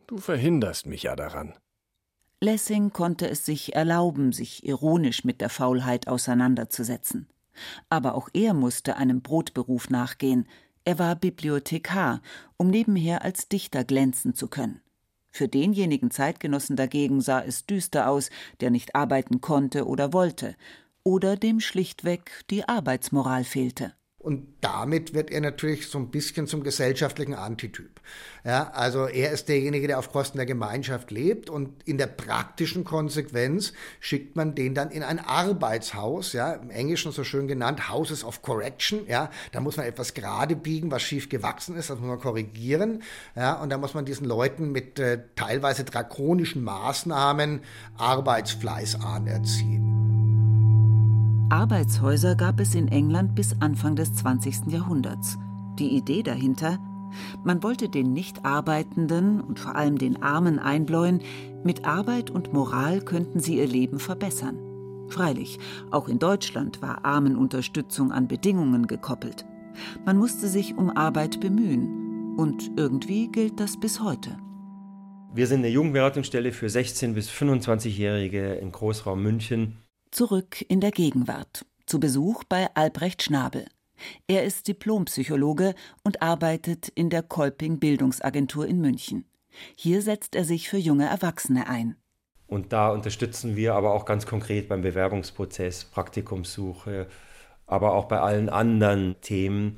Du 0.07 0.17
verhinderst 0.17 0.85
mich 0.85 1.03
ja 1.03 1.15
daran. 1.15 1.53
Lessing 2.41 2.91
konnte 2.91 3.29
es 3.29 3.45
sich 3.45 3.75
erlauben, 3.75 4.31
sich 4.31 4.65
ironisch 4.65 5.23
mit 5.23 5.41
der 5.41 5.49
Faulheit 5.49 6.07
auseinanderzusetzen. 6.07 7.27
Aber 7.89 8.15
auch 8.15 8.29
er 8.33 8.53
musste 8.53 8.97
einem 8.97 9.21
Brotberuf 9.21 9.89
nachgehen, 9.89 10.47
er 10.83 10.99
war 10.99 11.15
Bibliothekar, 11.15 12.21
um 12.57 12.69
nebenher 12.69 13.23
als 13.23 13.47
Dichter 13.47 13.83
glänzen 13.83 14.33
zu 14.33 14.47
können. 14.47 14.81
Für 15.29 15.47
denjenigen 15.47 16.11
Zeitgenossen 16.11 16.75
dagegen 16.75 17.21
sah 17.21 17.41
es 17.41 17.65
düster 17.65 18.09
aus, 18.09 18.29
der 18.59 18.69
nicht 18.69 18.95
arbeiten 18.95 19.39
konnte 19.39 19.87
oder 19.87 20.11
wollte, 20.11 20.55
oder 21.03 21.37
dem 21.37 21.59
schlichtweg 21.59 22.43
die 22.49 22.67
Arbeitsmoral 22.67 23.43
fehlte. 23.43 23.93
Und 24.21 24.47
damit 24.61 25.15
wird 25.15 25.31
er 25.31 25.41
natürlich 25.41 25.87
so 25.87 25.97
ein 25.97 26.11
bisschen 26.11 26.45
zum 26.45 26.61
gesellschaftlichen 26.61 27.33
Antityp. 27.33 27.99
Ja, 28.43 28.69
also 28.73 29.07
er 29.07 29.31
ist 29.31 29.49
derjenige, 29.49 29.87
der 29.87 29.97
auf 29.97 30.11
Kosten 30.11 30.37
der 30.37 30.45
Gemeinschaft 30.45 31.09
lebt 31.09 31.49
und 31.49 31.81
in 31.87 31.97
der 31.97 32.05
praktischen 32.05 32.83
Konsequenz 32.83 33.73
schickt 33.99 34.35
man 34.35 34.53
den 34.53 34.75
dann 34.75 34.91
in 34.91 35.01
ein 35.01 35.17
Arbeitshaus, 35.19 36.33
ja, 36.33 36.53
im 36.53 36.69
Englischen 36.69 37.11
so 37.11 37.23
schön 37.23 37.47
genannt 37.47 37.89
Houses 37.89 38.23
of 38.23 38.43
Correction, 38.43 39.07
ja, 39.07 39.31
da 39.53 39.59
muss 39.59 39.77
man 39.77 39.87
etwas 39.87 40.13
gerade 40.13 40.55
biegen, 40.55 40.91
was 40.91 41.01
schief 41.01 41.29
gewachsen 41.29 41.75
ist, 41.75 41.89
das 41.89 41.97
muss 41.97 42.07
man 42.07 42.19
korrigieren, 42.19 43.01
ja, 43.35 43.53
und 43.53 43.71
da 43.71 43.79
muss 43.79 43.95
man 43.95 44.05
diesen 44.05 44.27
Leuten 44.27 44.71
mit 44.71 44.99
äh, 44.99 45.19
teilweise 45.35 45.83
drakonischen 45.83 46.63
Maßnahmen 46.63 47.61
Arbeitsfleiß 47.97 49.01
anerziehen. 49.03 50.10
Arbeitshäuser 51.51 52.35
gab 52.35 52.61
es 52.61 52.75
in 52.75 52.87
England 52.87 53.35
bis 53.35 53.57
Anfang 53.59 53.97
des 53.97 54.13
20. 54.13 54.67
Jahrhunderts. 54.67 55.37
Die 55.77 55.97
Idee 55.97 56.23
dahinter? 56.23 56.79
Man 57.43 57.61
wollte 57.61 57.89
den 57.89 58.13
Nichtarbeitenden 58.13 59.41
und 59.41 59.59
vor 59.59 59.75
allem 59.75 59.97
den 59.97 60.23
Armen 60.23 60.59
einbläuen, 60.59 61.19
mit 61.65 61.83
Arbeit 61.83 62.29
und 62.29 62.53
Moral 62.53 63.01
könnten 63.01 63.41
sie 63.41 63.57
ihr 63.57 63.67
Leben 63.67 63.99
verbessern. 63.99 64.59
Freilich, 65.09 65.59
auch 65.91 66.07
in 66.07 66.19
Deutschland 66.19 66.81
war 66.81 67.03
Armenunterstützung 67.03 68.13
an 68.13 68.29
Bedingungen 68.29 68.87
gekoppelt. 68.87 69.45
Man 70.05 70.15
musste 70.15 70.47
sich 70.47 70.77
um 70.77 70.89
Arbeit 70.89 71.41
bemühen. 71.41 72.37
Und 72.37 72.71
irgendwie 72.77 73.27
gilt 73.27 73.59
das 73.59 73.77
bis 73.77 73.99
heute. 73.99 74.37
Wir 75.33 75.47
sind 75.47 75.59
eine 75.59 75.67
Jugendberatungsstelle 75.67 76.53
für 76.53 76.67
16- 76.67 77.11
bis 77.11 77.29
25-Jährige 77.29 78.53
im 78.53 78.71
Großraum 78.71 79.21
München. 79.21 79.79
Zurück 80.11 80.65
in 80.67 80.81
der 80.81 80.91
Gegenwart. 80.91 81.65
Zu 81.85 81.97
Besuch 81.97 82.43
bei 82.43 82.67
Albrecht 82.75 83.23
Schnabel. 83.23 83.65
Er 84.27 84.43
ist 84.43 84.67
Diplompsychologe 84.67 85.73
und 86.03 86.21
arbeitet 86.21 86.89
in 86.89 87.09
der 87.09 87.23
Kolping 87.23 87.79
Bildungsagentur 87.79 88.67
in 88.67 88.81
München. 88.81 89.23
Hier 89.73 90.01
setzt 90.01 90.35
er 90.35 90.43
sich 90.43 90.67
für 90.67 90.77
junge 90.77 91.05
Erwachsene 91.05 91.69
ein. 91.69 91.95
Und 92.45 92.73
da 92.73 92.89
unterstützen 92.89 93.55
wir 93.55 93.73
aber 93.73 93.93
auch 93.93 94.03
ganz 94.03 94.25
konkret 94.25 94.67
beim 94.67 94.81
Bewerbungsprozess, 94.81 95.85
Praktikumssuche, 95.85 97.07
aber 97.65 97.93
auch 97.93 98.09
bei 98.09 98.19
allen 98.19 98.49
anderen 98.49 99.15
Themen, 99.21 99.77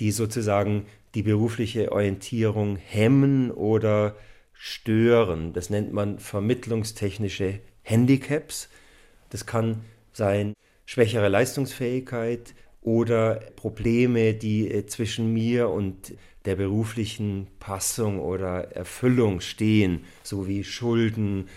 die 0.00 0.10
sozusagen 0.10 0.86
die 1.14 1.22
berufliche 1.22 1.92
Orientierung 1.92 2.76
hemmen 2.76 3.50
oder 3.50 4.16
stören. 4.54 5.52
Das 5.52 5.68
nennt 5.68 5.92
man 5.92 6.18
vermittlungstechnische 6.18 7.60
Handicaps. 7.82 8.70
Das 9.34 9.46
kann 9.46 9.80
sein 10.12 10.54
schwächere 10.86 11.28
Leistungsfähigkeit 11.28 12.54
oder 12.82 13.40
Probleme, 13.56 14.32
die 14.32 14.70
äh, 14.70 14.86
zwischen 14.86 15.32
mir 15.32 15.70
und 15.70 16.14
der 16.44 16.54
beruflichen 16.54 17.48
Passung 17.58 18.20
oder 18.20 18.76
Erfüllung 18.76 19.40
stehen, 19.40 20.04
sowie 20.22 20.62
Schulden, 20.62 21.48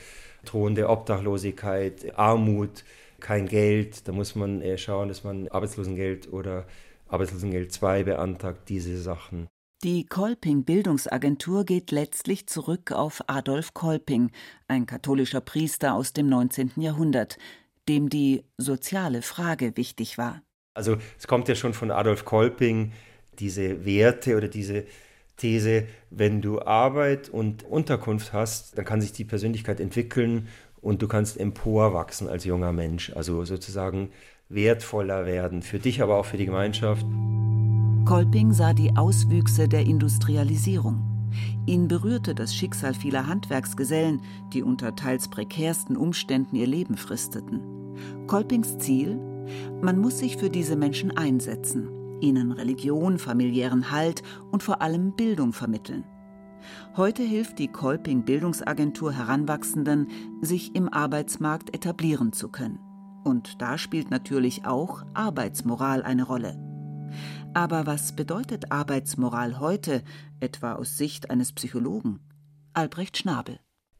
drohende 0.43 0.89
Obdachlosigkeit, 0.89 2.17
Armut, 2.17 2.83
kein 3.19 3.47
Geld. 3.47 4.07
Da 4.07 4.11
muss 4.11 4.33
man 4.33 4.63
äh, 4.63 4.79
schauen, 4.79 5.07
dass 5.07 5.23
man 5.23 5.47
Arbeitslosengeld 5.47 6.33
oder 6.33 6.65
Arbeitslosengeld 7.09 7.71
2 7.71 8.05
beantragt, 8.05 8.69
diese 8.69 8.99
Sachen. 8.99 9.45
Die 9.83 10.07
Kolping 10.07 10.63
Bildungsagentur 10.63 11.63
geht 11.63 11.91
letztlich 11.91 12.47
zurück 12.47 12.91
auf 12.91 13.21
Adolf 13.27 13.75
Kolping, 13.75 14.31
ein 14.67 14.87
katholischer 14.87 15.41
Priester 15.41 15.93
aus 15.93 16.13
dem 16.13 16.27
19. 16.27 16.71
Jahrhundert, 16.77 17.37
dem 17.87 18.09
die 18.09 18.43
soziale 18.57 19.21
Frage 19.21 19.77
wichtig 19.77 20.17
war. 20.17 20.41
Also 20.73 20.97
es 21.17 21.27
kommt 21.27 21.47
ja 21.47 21.55
schon 21.55 21.73
von 21.73 21.91
Adolf 21.91 22.25
Kolping, 22.25 22.91
diese 23.39 23.85
Werte 23.85 24.37
oder 24.37 24.47
diese 24.47 24.85
These, 25.37 25.85
wenn 26.09 26.41
du 26.41 26.61
Arbeit 26.61 27.29
und 27.29 27.63
Unterkunft 27.63 28.33
hast, 28.33 28.77
dann 28.77 28.85
kann 28.85 29.01
sich 29.01 29.11
die 29.11 29.23
Persönlichkeit 29.23 29.79
entwickeln 29.79 30.47
und 30.81 31.01
du 31.01 31.07
kannst 31.07 31.39
emporwachsen 31.39 32.27
als 32.27 32.43
junger 32.43 32.73
Mensch, 32.73 33.11
also 33.15 33.45
sozusagen 33.45 34.09
wertvoller 34.49 35.25
werden, 35.25 35.61
für 35.61 35.79
dich, 35.79 36.01
aber 36.01 36.17
auch 36.17 36.25
für 36.25 36.37
die 36.37 36.45
Gemeinschaft. 36.45 37.05
Kolping 38.05 38.53
sah 38.53 38.73
die 38.73 38.95
Auswüchse 38.95 39.67
der 39.67 39.81
Industrialisierung. 39.81 41.03
Ihn 41.65 41.87
berührte 41.87 42.33
das 42.33 42.55
Schicksal 42.55 42.93
vieler 42.93 43.27
Handwerksgesellen, 43.27 44.21
die 44.53 44.63
unter 44.63 44.95
teils 44.95 45.29
prekärsten 45.29 45.97
Umständen 45.97 46.55
ihr 46.55 46.67
Leben 46.67 46.97
fristeten. 46.97 47.76
Kolpings 48.27 48.77
Ziel? 48.77 49.19
Man 49.81 49.99
muss 49.99 50.19
sich 50.19 50.37
für 50.37 50.49
diese 50.49 50.75
Menschen 50.75 51.15
einsetzen, 51.15 51.89
ihnen 52.21 52.51
Religion, 52.51 53.17
familiären 53.19 53.91
Halt 53.91 54.23
und 54.51 54.63
vor 54.63 54.81
allem 54.81 55.15
Bildung 55.15 55.53
vermitteln. 55.53 56.03
Heute 56.95 57.23
hilft 57.23 57.59
die 57.59 57.67
Kolping 57.67 58.25
Bildungsagentur 58.25 59.13
Heranwachsenden, 59.13 60.07
sich 60.41 60.75
im 60.75 60.91
Arbeitsmarkt 60.91 61.73
etablieren 61.75 62.33
zu 62.33 62.49
können. 62.49 62.79
Und 63.23 63.61
da 63.61 63.77
spielt 63.77 64.09
natürlich 64.09 64.65
auch 64.65 65.03
Arbeitsmoral 65.13 66.03
eine 66.03 66.23
Rolle. 66.23 66.57
Aber 67.53 67.85
was 67.85 68.15
bedeutet 68.15 68.71
Arbeitsmoral 68.71 69.59
heute, 69.59 70.03
etwa 70.39 70.73
aus 70.73 70.97
Sicht 70.97 71.29
eines 71.29 71.53
Psychologen? 71.53 72.19
Albrecht 72.73 73.17
Schnabel. 73.17 73.59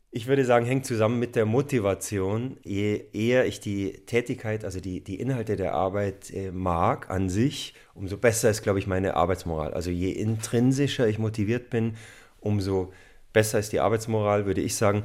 Ich 0.10 0.28
würde 0.28 0.46
sagen, 0.46 0.66
hängt 0.66 0.86
zusammen 0.86 1.20
mit 1.20 1.36
der 1.36 1.46
Motivation. 1.46 2.58
Je 2.64 3.06
eher 3.12 3.46
ich 3.46 3.60
die 3.60 3.92
Tätigkeit, 4.06 4.64
also 4.64 4.80
die, 4.80 5.04
die 5.04 5.20
Inhalte 5.20 5.58
der 5.58 5.74
Arbeit 5.74 6.32
äh, 6.34 6.52
mag 6.52 7.10
an 7.10 7.30
sich, 7.30 7.74
umso 7.94 8.18
besser 8.18 8.50
ist, 8.50 8.64
glaube 8.64 8.80
ich, 8.80 8.88
meine 8.88 9.16
Arbeitsmoral. 9.16 9.74
Also 9.74 9.92
je 9.92 10.12
intrinsischer 10.12 11.08
ich 11.08 11.20
motiviert 11.20 11.70
bin, 11.70 11.98
umso 12.40 12.94
besser 13.34 13.60
ist 13.60 13.74
die 13.74 13.82
Arbeitsmoral, 13.82 14.46
würde 14.46 14.62
ich 14.62 14.76
sagen. 14.76 15.04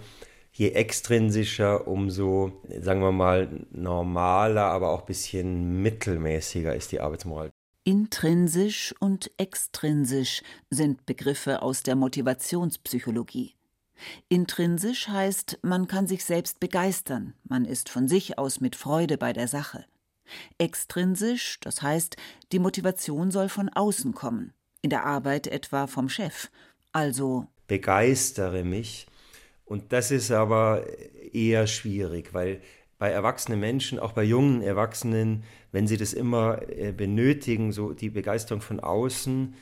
Je 0.53 0.69
extrinsischer, 0.71 1.89
umso, 1.89 2.63
sagen 2.81 3.01
wir 3.01 3.13
mal, 3.13 3.49
normaler, 3.71 4.65
aber 4.65 4.91
auch 4.91 5.01
ein 5.01 5.07
bisschen 5.07 5.83
mittelmäßiger 5.83 6.75
ist 6.77 6.93
die 6.93 7.01
Arbeitsmoral. 7.01 7.51
Intrinsisch 7.85 8.95
und 9.01 9.31
extrinsisch 9.39 10.43
sind 10.71 11.05
Begriffe 11.07 11.63
aus 11.63 11.83
der 11.83 11.97
Motivationspsychologie. 11.97 13.55
Intrinsisch 14.29 15.09
heißt, 15.09 15.59
man 15.63 15.87
kann 15.87 16.07
sich 16.07 16.25
selbst 16.25 16.61
begeistern, 16.61 17.35
man 17.45 17.65
ist 17.65 17.89
von 17.89 18.09
sich 18.09 18.39
aus 18.39 18.61
mit 18.61 18.77
Freude 18.77 19.19
bei 19.19 19.33
der 19.33 19.49
Sache. 19.49 19.85
Extrinsisch, 20.59 21.59
das 21.61 21.83
heißt, 21.83 22.17
die 22.53 22.59
Motivation 22.59 23.31
soll 23.31 23.49
von 23.49 23.69
außen 23.69 24.15
kommen, 24.15 24.53
in 24.81 24.91
der 24.91 25.05
Arbeit 25.05 25.47
etwa 25.47 25.87
vom 25.87 26.09
Chef, 26.09 26.51
also 26.93 27.47
begeistere 27.67 28.65
mich. 28.65 29.07
Und 29.65 29.93
das 29.93 30.11
ist 30.11 30.31
aber 30.31 30.85
eher 31.33 31.67
schwierig, 31.67 32.35
weil 32.35 32.61
bei 32.99 33.11
erwachsenen 33.11 33.59
Menschen, 33.59 33.99
auch 33.99 34.13
bei 34.13 34.23
jungen 34.23 34.63
Erwachsenen, 34.63 35.45
wenn 35.73 35.87
sie 35.87 35.97
das 35.97 36.13
immer 36.13 36.61
äh, 36.69 36.93
benötigen, 36.93 37.73
so 37.73 37.95
die 37.95 38.11
Begeisterung 38.11 38.61
von 38.61 38.79
außen, 38.79 39.55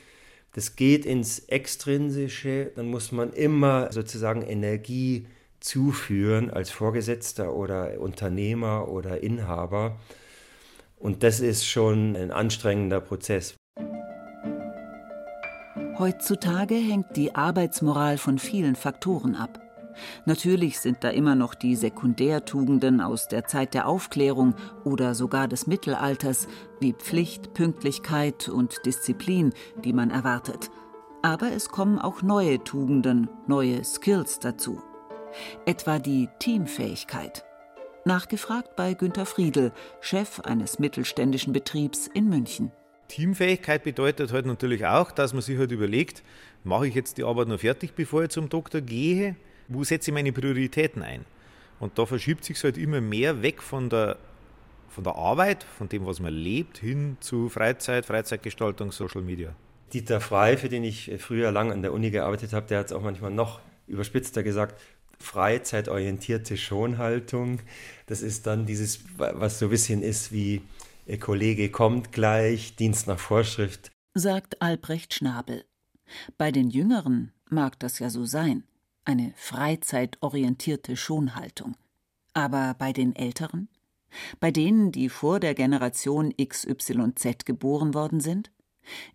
das 0.52 0.76
geht 0.76 1.06
ins 1.06 1.38
Extrinsische, 1.40 2.72
dann 2.74 2.86
muss 2.86 3.12
man 3.12 3.32
immer 3.32 3.92
sozusagen 3.92 4.42
Energie 4.42 5.26
zuführen 5.60 6.50
als 6.50 6.70
Vorgesetzter 6.70 7.54
oder 7.54 8.00
Unternehmer 8.00 8.88
oder 8.88 9.22
Inhaber. 9.22 9.98
Und 10.96 11.22
das 11.22 11.40
ist 11.40 11.66
schon 11.66 12.16
ein 12.16 12.30
anstrengender 12.30 13.00
Prozess. 13.00 13.54
Heutzutage 15.98 16.74
hängt 16.74 17.16
die 17.16 17.34
Arbeitsmoral 17.34 18.16
von 18.16 18.38
vielen 18.38 18.74
Faktoren 18.74 19.34
ab. 19.34 19.69
Natürlich 20.24 20.80
sind 20.80 20.98
da 21.02 21.10
immer 21.10 21.34
noch 21.34 21.54
die 21.54 21.76
Sekundärtugenden 21.76 23.00
aus 23.00 23.28
der 23.28 23.44
Zeit 23.44 23.74
der 23.74 23.86
Aufklärung 23.86 24.54
oder 24.84 25.14
sogar 25.14 25.48
des 25.48 25.66
Mittelalters, 25.66 26.48
wie 26.80 26.92
Pflicht, 26.92 27.54
Pünktlichkeit 27.54 28.48
und 28.48 28.84
Disziplin, 28.86 29.52
die 29.84 29.92
man 29.92 30.10
erwartet. 30.10 30.70
Aber 31.22 31.52
es 31.52 31.68
kommen 31.68 31.98
auch 31.98 32.22
neue 32.22 32.62
Tugenden, 32.64 33.28
neue 33.46 33.84
Skills 33.84 34.38
dazu. 34.38 34.82
Etwa 35.66 35.98
die 35.98 36.28
Teamfähigkeit. 36.38 37.44
Nachgefragt 38.04 38.76
bei 38.76 38.94
Günter 38.94 39.26
Friedel, 39.26 39.72
Chef 40.00 40.40
eines 40.40 40.78
mittelständischen 40.78 41.52
Betriebs 41.52 42.06
in 42.06 42.28
München. 42.28 42.72
Teamfähigkeit 43.08 43.82
bedeutet 43.82 44.32
halt 44.32 44.46
natürlich 44.46 44.86
auch, 44.86 45.10
dass 45.10 45.34
man 45.34 45.42
sich 45.42 45.58
halt 45.58 45.72
überlegt, 45.72 46.22
mache 46.64 46.86
ich 46.88 46.94
jetzt 46.94 47.18
die 47.18 47.24
Arbeit 47.24 47.48
noch 47.48 47.60
fertig, 47.60 47.94
bevor 47.94 48.22
ich 48.22 48.30
zum 48.30 48.48
Doktor 48.48 48.80
gehe? 48.80 49.36
Wo 49.70 49.84
setze 49.84 50.10
ich 50.10 50.14
meine 50.14 50.32
Prioritäten 50.32 51.02
ein? 51.02 51.24
Und 51.78 51.98
da 51.98 52.04
verschiebt 52.04 52.44
sich 52.44 52.62
halt 52.62 52.76
immer 52.76 53.00
mehr 53.00 53.40
weg 53.40 53.62
von 53.62 53.88
der, 53.88 54.18
von 54.88 55.04
der 55.04 55.14
Arbeit, 55.14 55.64
von 55.64 55.88
dem, 55.88 56.04
was 56.04 56.20
man 56.20 56.34
lebt, 56.34 56.78
hin 56.78 57.16
zu 57.20 57.48
Freizeit, 57.48 58.04
Freizeitgestaltung, 58.04 58.92
Social 58.92 59.22
Media. 59.22 59.54
Dieter 59.92 60.20
Frei, 60.20 60.56
für 60.56 60.68
den 60.68 60.84
ich 60.84 61.10
früher 61.18 61.52
lang 61.52 61.72
an 61.72 61.82
der 61.82 61.92
Uni 61.92 62.10
gearbeitet 62.10 62.52
habe, 62.52 62.66
der 62.66 62.80
hat 62.80 62.86
es 62.86 62.92
auch 62.92 63.02
manchmal 63.02 63.30
noch 63.30 63.60
überspitzter 63.86 64.42
gesagt, 64.42 64.80
freizeitorientierte 65.20 66.56
Schonhaltung. 66.56 67.60
Das 68.06 68.22
ist 68.22 68.46
dann 68.46 68.66
dieses, 68.66 69.00
was 69.16 69.60
so 69.60 69.66
ein 69.66 69.70
bisschen 69.70 70.02
ist 70.02 70.32
wie 70.32 70.62
Ihr 71.06 71.18
Kollege 71.18 71.70
kommt 71.70 72.12
gleich, 72.12 72.76
Dienst 72.76 73.06
nach 73.06 73.18
Vorschrift, 73.18 73.90
sagt 74.14 74.60
Albrecht 74.60 75.14
Schnabel. 75.14 75.64
Bei 76.36 76.50
den 76.50 76.70
Jüngeren 76.70 77.32
mag 77.48 77.78
das 77.78 77.98
ja 78.00 78.10
so 78.10 78.24
sein, 78.24 78.64
eine 79.04 79.32
freizeitorientierte 79.36 80.96
Schonhaltung. 80.96 81.76
Aber 82.32 82.74
bei 82.78 82.92
den 82.92 83.14
Älteren? 83.16 83.68
Bei 84.40 84.50
denen, 84.50 84.92
die 84.92 85.08
vor 85.08 85.40
der 85.40 85.54
Generation 85.54 86.34
XYZ 86.36 87.44
geboren 87.44 87.94
worden 87.94 88.20
sind? 88.20 88.50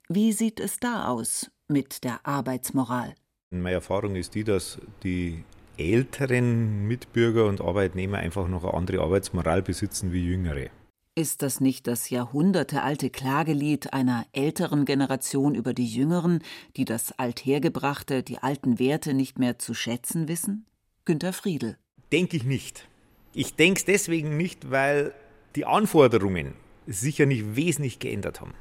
Wie 0.08 0.32
sieht 0.32 0.60
es 0.60 0.80
da 0.80 1.08
aus 1.08 1.52
mit 1.68 2.04
der 2.04 2.26
Arbeitsmoral? 2.26 3.16
Meine 3.52 3.76
Erfahrung 3.76 4.16
ist 4.16 4.36
die, 4.36 4.44
dass 4.44 4.80
die 5.04 5.44
älteren 5.78 6.88
Mitbürger 6.88 7.46
und 7.48 7.62
Arbeitnehmer 7.62 8.18
einfach 8.18 8.48
noch 8.48 8.64
eine 8.64 8.74
andere 8.74 9.02
Arbeitsmoral 9.02 9.62
besitzen 9.62 10.14
wie 10.14 10.26
jüngere. 10.26 10.70
Ist 11.18 11.44
das 11.44 11.62
nicht 11.62 11.88
das 11.88 12.10
jahrhundertealte 12.10 13.10
Klagelied 13.10 13.94
einer 13.94 14.26
älteren 14.34 14.84
Generation 14.84 15.56
über 15.56 15.74
die 15.74 15.88
jüngeren, 15.88 16.44
die 16.76 16.84
das 16.84 17.18
Althergebrachte, 17.18 18.22
die 18.22 18.40
alten 18.40 18.80
Werte 18.80 19.14
nicht 19.14 19.40
mehr 19.40 19.58
zu 19.58 19.74
schätzen 19.74 20.28
wissen? 20.28 20.66
Günter 21.06 21.32
Friedel. 21.32 21.78
Denke 22.12 22.36
ich 22.36 22.44
nicht. 22.44 22.90
Ich 23.34 23.56
denke 23.56 23.80
es 23.80 23.86
deswegen 23.86 24.36
nicht, 24.36 24.72
weil 24.72 25.14
die 25.56 25.64
Anforderungen 25.64 26.54
sich 26.86 27.18
ja 27.18 27.26
nicht 27.26 27.56
wesentlich 27.56 28.00
geändert 28.00 28.42
haben. 28.42 28.54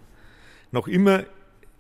Noch 0.71 0.87
immer, 0.87 1.25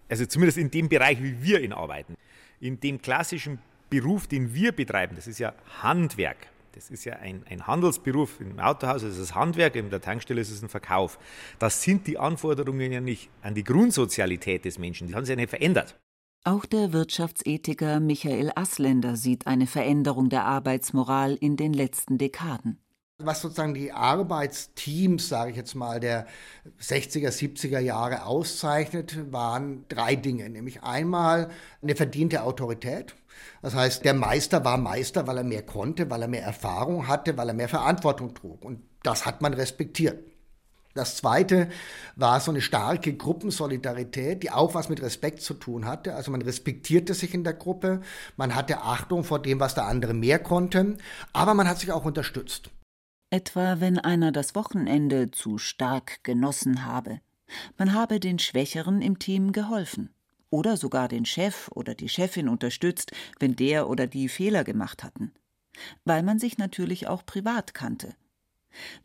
also 0.08 0.26
zumindest 0.26 0.58
in 0.58 0.72
dem 0.72 0.88
Bereich, 0.88 1.22
wie 1.22 1.40
wir 1.40 1.60
ihn 1.60 1.72
arbeiten, 1.72 2.16
in 2.58 2.80
dem 2.80 3.00
klassischen 3.00 3.60
Beruf, 3.90 4.26
den 4.26 4.54
wir 4.54 4.72
betreiben, 4.72 5.14
das 5.14 5.28
ist 5.28 5.38
ja 5.38 5.54
Handwerk, 5.82 6.48
das 6.74 6.90
ist 6.90 7.04
ja 7.04 7.14
ein, 7.16 7.44
ein 7.48 7.66
Handelsberuf. 7.66 8.40
Im 8.40 8.58
Autohaus 8.58 9.02
ist 9.02 9.18
es 9.18 9.34
Handwerk, 9.34 9.76
in 9.76 9.90
der 9.90 10.00
Tankstelle 10.00 10.40
ist 10.40 10.50
es 10.50 10.62
ein 10.62 10.68
Verkauf. 10.68 11.18
Das 11.58 11.82
sind 11.82 12.06
die 12.06 12.18
Anforderungen 12.18 12.90
ja 12.90 13.00
nicht 13.00 13.30
an 13.42 13.54
die 13.54 13.64
Grundsozialität 13.64 14.64
des 14.64 14.78
Menschen. 14.78 15.08
Die 15.08 15.14
haben 15.14 15.24
sich 15.24 15.32
ja 15.32 15.36
nicht 15.36 15.50
verändert. 15.50 15.98
Auch 16.44 16.66
der 16.66 16.92
Wirtschaftsethiker 16.92 18.00
Michael 18.00 18.52
Asländer 18.54 19.16
sieht 19.16 19.46
eine 19.46 19.66
Veränderung 19.66 20.28
der 20.28 20.44
Arbeitsmoral 20.44 21.36
in 21.36 21.56
den 21.56 21.72
letzten 21.72 22.18
Dekaden. 22.18 22.78
Was 23.18 23.42
sozusagen 23.42 23.74
die 23.74 23.92
Arbeitsteams, 23.92 25.28
sage 25.28 25.52
ich 25.52 25.56
jetzt 25.56 25.74
mal, 25.74 26.00
der 26.00 26.26
60er, 26.82 27.28
70er 27.28 27.78
Jahre 27.78 28.26
auszeichnet, 28.26 29.32
waren 29.32 29.84
drei 29.88 30.16
Dinge. 30.16 30.50
Nämlich 30.50 30.82
einmal 30.82 31.48
eine 31.80 31.94
verdiente 31.94 32.42
Autorität. 32.42 33.14
Das 33.62 33.74
heißt, 33.74 34.04
der 34.04 34.14
Meister 34.14 34.64
war 34.64 34.76
Meister, 34.76 35.26
weil 35.26 35.38
er 35.38 35.44
mehr 35.44 35.62
konnte, 35.62 36.10
weil 36.10 36.22
er 36.22 36.28
mehr 36.28 36.42
Erfahrung 36.42 37.08
hatte, 37.08 37.36
weil 37.36 37.48
er 37.48 37.54
mehr 37.54 37.68
Verantwortung 37.68 38.34
trug. 38.34 38.64
Und 38.64 38.82
das 39.02 39.26
hat 39.26 39.42
man 39.42 39.54
respektiert. 39.54 40.24
Das 40.94 41.16
zweite 41.16 41.68
war 42.14 42.38
so 42.38 42.52
eine 42.52 42.60
starke 42.60 43.14
Gruppensolidarität, 43.14 44.44
die 44.44 44.52
auch 44.52 44.74
was 44.74 44.88
mit 44.88 45.02
Respekt 45.02 45.42
zu 45.42 45.54
tun 45.54 45.86
hatte. 45.86 46.14
Also 46.14 46.30
man 46.30 46.42
respektierte 46.42 47.14
sich 47.14 47.34
in 47.34 47.42
der 47.42 47.54
Gruppe, 47.54 48.00
man 48.36 48.54
hatte 48.54 48.82
Achtung 48.82 49.24
vor 49.24 49.42
dem, 49.42 49.58
was 49.58 49.74
der 49.74 49.86
andere 49.86 50.14
mehr 50.14 50.38
konnte, 50.38 50.96
aber 51.32 51.54
man 51.54 51.68
hat 51.68 51.80
sich 51.80 51.90
auch 51.90 52.04
unterstützt 52.04 52.70
etwa 53.34 53.80
wenn 53.80 53.98
einer 53.98 54.30
das 54.30 54.54
Wochenende 54.54 55.32
zu 55.32 55.58
stark 55.58 56.22
genossen 56.22 56.84
habe. 56.86 57.20
Man 57.76 57.92
habe 57.92 58.20
den 58.20 58.38
Schwächeren 58.38 59.02
im 59.02 59.18
Team 59.18 59.50
geholfen 59.50 60.13
oder 60.54 60.76
sogar 60.76 61.08
den 61.08 61.24
Chef 61.24 61.68
oder 61.74 61.96
die 61.96 62.08
Chefin 62.08 62.48
unterstützt, 62.48 63.10
wenn 63.40 63.56
der 63.56 63.88
oder 63.90 64.06
die 64.06 64.28
Fehler 64.28 64.62
gemacht 64.62 65.02
hatten, 65.02 65.32
weil 66.04 66.22
man 66.22 66.38
sich 66.38 66.58
natürlich 66.58 67.08
auch 67.08 67.26
privat 67.26 67.74
kannte. 67.74 68.14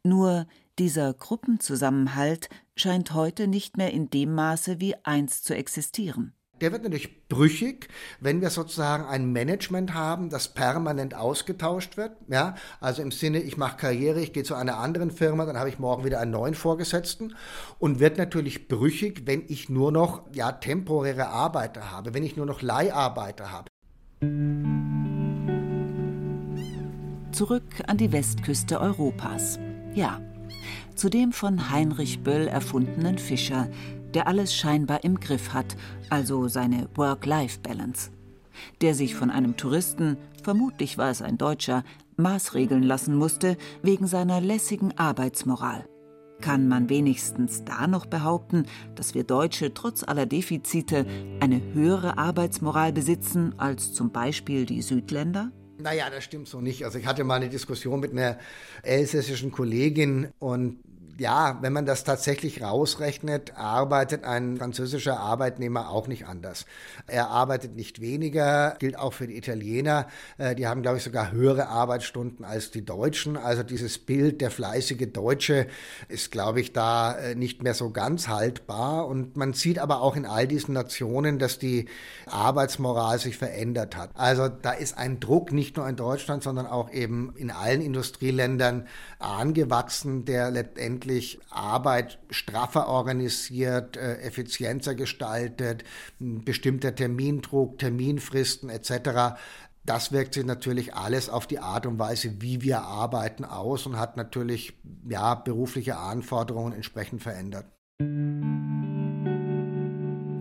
Nur 0.04 0.46
dieser 0.78 1.12
Gruppenzusammenhalt 1.12 2.50
scheint 2.76 3.16
heute 3.16 3.48
nicht 3.48 3.78
mehr 3.78 3.92
in 3.92 4.12
dem 4.12 4.36
Maße 4.36 4.80
wie 4.80 4.94
einst 5.04 5.46
zu 5.46 5.56
existieren. 5.56 6.34
Der 6.62 6.72
wird 6.72 6.84
natürlich 6.84 7.28
brüchig, 7.28 7.88
wenn 8.20 8.42
wir 8.42 8.50
sozusagen 8.50 9.06
ein 9.06 9.32
Management 9.32 9.94
haben, 9.94 10.30
das 10.30 10.54
permanent 10.54 11.16
ausgetauscht 11.16 11.96
wird. 11.96 12.12
Ja, 12.28 12.56
also 12.82 13.02
im 13.02 13.12
Sinne, 13.12 13.40
ich 13.40 13.58
mache 13.58 13.78
Karriere, 13.78 14.20
ich 14.22 14.34
gehe 14.34 14.44
zu 14.44 14.56
einer 14.56 14.78
anderen 14.78 15.12
Firma, 15.12 15.46
dann 15.46 15.58
habe 15.58 15.70
ich 15.70 15.80
morgen 15.80 16.04
wieder 16.04 16.20
einen 16.20 16.32
neuen 16.32 16.56
Vorgesetzten 16.56 17.36
und 17.80 18.00
wird 18.00 18.18
natürlich 18.18 18.68
brüchig, 18.68 19.24
wenn 19.26 19.44
ich 19.48 19.70
nur 19.70 19.92
noch 19.92 20.24
ja 20.34 20.52
temporäre 20.52 21.28
Arbeiter 21.28 21.92
habe, 21.92 22.14
wenn 22.14 22.24
ich 22.24 22.36
nur 22.36 22.46
noch 22.46 22.62
Leiharbeiter 22.62 23.52
habe. 23.52 23.70
Zurück 27.32 27.64
an 27.88 27.98
die 27.98 28.12
Westküste 28.12 28.82
Europas. 28.82 29.60
Ja, 29.94 30.20
zu 30.96 31.10
dem 31.10 31.32
von 31.32 31.72
Heinrich 31.72 32.22
Böll 32.24 32.48
erfundenen 32.48 33.18
Fischer, 33.18 33.70
der 34.14 34.28
alles 34.28 34.56
scheinbar 34.56 35.04
im 35.04 35.20
Griff 35.20 35.54
hat, 35.54 35.76
also 36.10 36.48
seine 36.48 36.90
Work-Life-Balance. 36.96 38.12
Der 38.82 38.94
sich 38.94 39.16
von 39.16 39.30
einem 39.30 39.58
Touristen, 39.58 40.18
vermutlich 40.44 40.98
war 40.98 41.10
es 41.10 41.22
ein 41.22 41.38
Deutscher, 41.38 41.84
maßregeln 42.18 42.84
lassen 42.84 43.16
musste 43.16 43.58
wegen 43.82 44.08
seiner 44.08 44.42
lässigen 44.42 44.98
Arbeitsmoral. 44.98 45.86
Kann 46.42 46.70
man 46.70 46.90
wenigstens 46.90 47.66
da 47.66 47.88
noch 47.88 48.06
behaupten, 48.06 48.66
dass 48.96 49.14
wir 49.14 49.24
Deutsche 49.24 49.74
trotz 49.74 50.04
aller 50.04 50.26
Defizite 50.26 51.06
eine 51.42 51.62
höhere 51.74 52.18
Arbeitsmoral 52.18 52.94
besitzen 52.94 53.56
als 53.58 53.94
zum 53.94 54.12
Beispiel 54.12 54.66
die 54.66 54.82
Südländer? 54.82 55.52
Naja, 55.80 56.10
das 56.10 56.24
stimmt 56.24 56.48
so 56.48 56.62
nicht. 56.62 56.84
Also 56.86 56.98
ich 56.98 57.08
hatte 57.08 57.24
mal 57.24 57.36
eine 57.36 57.50
Diskussion 57.50 58.00
mit 58.00 58.12
einer 58.12 58.38
elsässischen 58.84 59.52
Kollegin 59.52 60.30
und 60.40 60.80
ja, 61.20 61.58
wenn 61.62 61.74
man 61.74 61.86
das 61.86 62.04
tatsächlich 62.06 62.62
rausrechnet, 62.62 63.58
arbeitet 63.58 64.24
ein 64.24 64.58
französischer 64.58 65.20
Arbeitnehmer 65.20 65.90
auch 65.90 66.08
nicht 66.08 66.26
anders. 66.26 66.66
Er 67.08 67.28
arbeitet 67.30 67.76
nicht 67.76 68.00
weniger, 68.00 68.76
gilt 68.80 68.98
auch 68.98 69.14
für 69.14 69.28
die 69.28 69.38
Italiener. 69.38 70.08
Äh, 70.38 70.56
die 70.56 70.66
haben, 70.66 70.82
glaube 70.82 70.98
ich, 70.98 71.04
sogar 71.04 71.32
höhere 71.32 71.68
Arbeitsstunden 71.68 72.46
als 72.46 72.72
die 72.72 72.86
Deutschen. 72.86 73.36
Also 73.36 73.64
dieses 73.64 73.98
Bild, 73.98 74.40
der 74.40 74.50
fleißige 74.50 75.12
Deutsche, 75.12 75.68
ist, 76.08 76.32
glaube 76.32 76.62
ich, 76.62 76.72
da 76.72 77.14
äh, 77.18 77.36
nicht 77.36 77.64
mehr 77.64 77.74
so 77.74 77.92
ganz 77.92 78.30
haltbar. 78.30 79.06
Und 79.08 79.36
man 79.36 79.54
sieht 79.54 79.80
aber 79.80 80.02
auch 80.02 80.16
in 80.16 80.26
all 80.26 80.48
diesen 80.48 80.74
Nationen, 80.74 81.38
dass 81.38 81.60
die 81.60 81.90
Arbeitsmoral 82.28 83.20
sich 83.20 83.38
verändert 83.38 83.98
hat. 83.98 84.12
Also 84.14 84.48
da 84.48 84.72
ist 84.72 84.98
ein 84.98 85.20
Druck 85.20 85.52
nicht 85.52 85.76
nur 85.76 85.88
in 85.88 85.98
Deutschland, 85.98 86.44
sondern 86.44 86.66
auch 86.66 86.92
eben 86.92 87.34
in 87.36 87.52
allen 87.52 87.82
Industrieländern 87.82 88.88
angewachsen, 89.20 90.24
der 90.24 90.50
letztendlich 90.50 91.09
wirklich 91.10 91.40
Arbeit 91.50 92.20
straffer 92.30 92.88
organisiert, 92.88 93.98
äh, 93.98 94.20
effizienter 94.22 94.94
gestaltet, 94.94 95.84
bestimmter 96.20 96.94
Termindruck, 96.94 97.80
Terminfristen 97.80 98.70
etc. 98.70 99.40
Das 99.86 100.12
wirkt 100.12 100.36
sich 100.36 100.46
natürlich 100.46 100.94
alles 100.94 101.30
auf 101.30 101.48
die 101.48 101.58
Art 101.58 101.88
und 101.88 101.98
Weise, 101.98 102.42
wie 102.42 102.62
wir 102.62 102.84
arbeiten, 102.84 103.44
aus 103.44 103.88
und 103.88 103.98
hat 103.98 104.18
natürlich 104.18 104.74
ja, 105.10 105.34
berufliche 105.34 105.98
Anforderungen 105.98 106.74
entsprechend 106.74 107.24
verändert. 107.24 107.66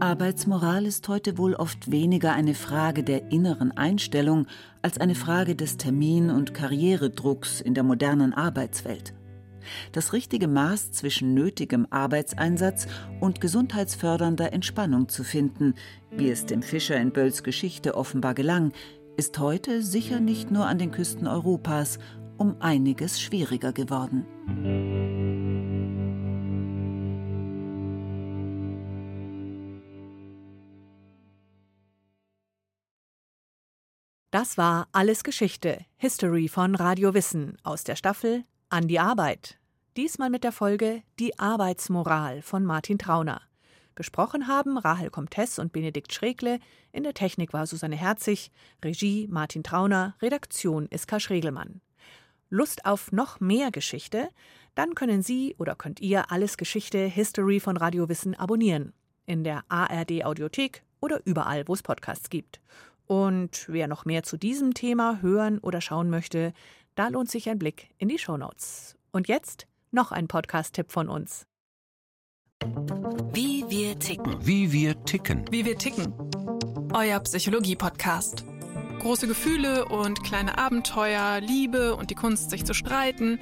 Arbeitsmoral 0.00 0.84
ist 0.86 1.08
heute 1.08 1.38
wohl 1.38 1.54
oft 1.54 1.90
weniger 1.90 2.32
eine 2.34 2.54
Frage 2.54 3.02
der 3.02 3.32
inneren 3.32 3.72
Einstellung 3.72 4.46
als 4.82 4.98
eine 4.98 5.14
Frage 5.14 5.56
des 5.56 5.78
Termin- 5.78 6.30
und 6.30 6.52
Karrieredrucks 6.52 7.60
in 7.60 7.74
der 7.74 7.82
modernen 7.82 8.32
Arbeitswelt 8.32 9.14
das 9.92 10.12
richtige 10.12 10.48
Maß 10.48 10.92
zwischen 10.92 11.34
nötigem 11.34 11.86
Arbeitseinsatz 11.90 12.86
und 13.20 13.40
gesundheitsfördernder 13.40 14.52
Entspannung 14.52 15.08
zu 15.08 15.24
finden, 15.24 15.74
wie 16.10 16.30
es 16.30 16.46
dem 16.46 16.62
Fischer 16.62 16.96
in 16.96 17.12
Bölls 17.12 17.42
Geschichte 17.42 17.94
offenbar 17.94 18.34
gelang, 18.34 18.72
ist 19.16 19.38
heute 19.38 19.82
sicher 19.82 20.20
nicht 20.20 20.50
nur 20.50 20.66
an 20.66 20.78
den 20.78 20.92
Küsten 20.92 21.26
Europas 21.26 21.98
um 22.36 22.56
einiges 22.60 23.20
schwieriger 23.20 23.72
geworden. 23.72 24.24
Das 34.30 34.58
war 34.58 34.88
Alles 34.92 35.24
Geschichte, 35.24 35.86
History 35.96 36.48
von 36.48 36.74
Radio 36.74 37.14
Wissen 37.14 37.56
aus 37.62 37.82
der 37.82 37.96
Staffel 37.96 38.44
An 38.70 38.86
die 38.86 39.00
Arbeit 39.00 39.58
Diesmal 39.96 40.28
mit 40.28 40.44
der 40.44 40.52
Folge 40.52 41.02
Die 41.18 41.38
Arbeitsmoral 41.38 42.42
von 42.42 42.66
Martin 42.66 42.98
Trauner. 42.98 43.40
Gesprochen 43.94 44.46
haben 44.46 44.76
Rahel 44.76 45.08
Comtesse 45.08 45.62
und 45.62 45.72
Benedikt 45.72 46.12
Schregle, 46.12 46.60
in 46.92 47.02
der 47.02 47.14
Technik 47.14 47.54
war 47.54 47.66
Susanne 47.66 47.96
Herzig, 47.96 48.50
Regie 48.84 49.26
Martin 49.26 49.62
Trauner, 49.62 50.16
Redaktion 50.20 50.86
Iska 50.90 51.18
Schregelmann. 51.18 51.80
Lust 52.50 52.84
auf 52.84 53.10
noch 53.10 53.40
mehr 53.40 53.70
Geschichte? 53.70 54.28
Dann 54.74 54.94
können 54.94 55.22
Sie 55.22 55.54
oder 55.56 55.74
könnt 55.74 56.00
ihr 56.00 56.30
alles 56.30 56.58
Geschichte 56.58 56.98
History 56.98 57.60
von 57.60 57.78
Radio 57.78 58.10
Wissen 58.10 58.34
abonnieren. 58.34 58.92
In 59.24 59.44
der 59.44 59.64
ARD 59.70 60.26
Audiothek 60.26 60.82
oder 61.00 61.22
überall, 61.24 61.66
wo 61.68 61.72
es 61.72 61.82
Podcasts 61.82 62.28
gibt. 62.28 62.60
Und 63.06 63.64
wer 63.70 63.88
noch 63.88 64.04
mehr 64.04 64.24
zu 64.24 64.36
diesem 64.36 64.74
Thema 64.74 65.22
hören 65.22 65.58
oder 65.60 65.80
schauen 65.80 66.10
möchte, 66.10 66.52
da 66.98 67.08
lohnt 67.08 67.30
sich 67.30 67.48
ein 67.48 67.60
Blick 67.60 67.90
in 67.98 68.08
die 68.08 68.18
Shownotes. 68.18 68.96
Und 69.12 69.28
jetzt 69.28 69.68
noch 69.92 70.10
ein 70.10 70.26
Podcast-Tipp 70.26 70.90
von 70.90 71.08
uns. 71.08 71.46
Wie 73.32 73.64
wir 73.68 73.96
ticken. 74.00 74.44
Wie 74.44 74.72
wir 74.72 75.04
ticken. 75.04 75.44
Wie 75.50 75.64
wir 75.64 75.78
ticken. 75.78 76.12
Euer 76.92 77.20
Psychologie-Podcast. 77.20 78.44
Große 78.98 79.28
Gefühle 79.28 79.84
und 79.84 80.24
kleine 80.24 80.58
Abenteuer, 80.58 81.40
Liebe 81.40 81.94
und 81.94 82.10
die 82.10 82.16
Kunst, 82.16 82.50
sich 82.50 82.64
zu 82.64 82.74
streiten. 82.74 83.38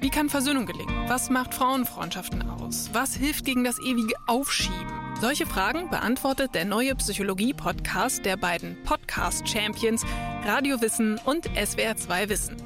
Wie 0.00 0.08
kann 0.08 0.30
Versöhnung 0.30 0.64
gelingen? 0.64 1.04
Was 1.06 1.28
macht 1.28 1.52
Frauenfreundschaften 1.52 2.48
aus? 2.48 2.88
Was 2.94 3.14
hilft 3.14 3.44
gegen 3.44 3.62
das 3.62 3.78
ewige 3.78 4.14
Aufschieben? 4.26 5.16
Solche 5.20 5.44
Fragen 5.44 5.90
beantwortet 5.90 6.54
der 6.54 6.64
neue 6.64 6.94
Psychologie-Podcast 6.94 8.24
der 8.24 8.38
beiden 8.38 8.82
Podcast-Champions 8.84 10.04
Radio 10.44 10.80
Wissen 10.80 11.18
und 11.26 11.50
SWR2 11.50 12.28
Wissen. 12.30 12.65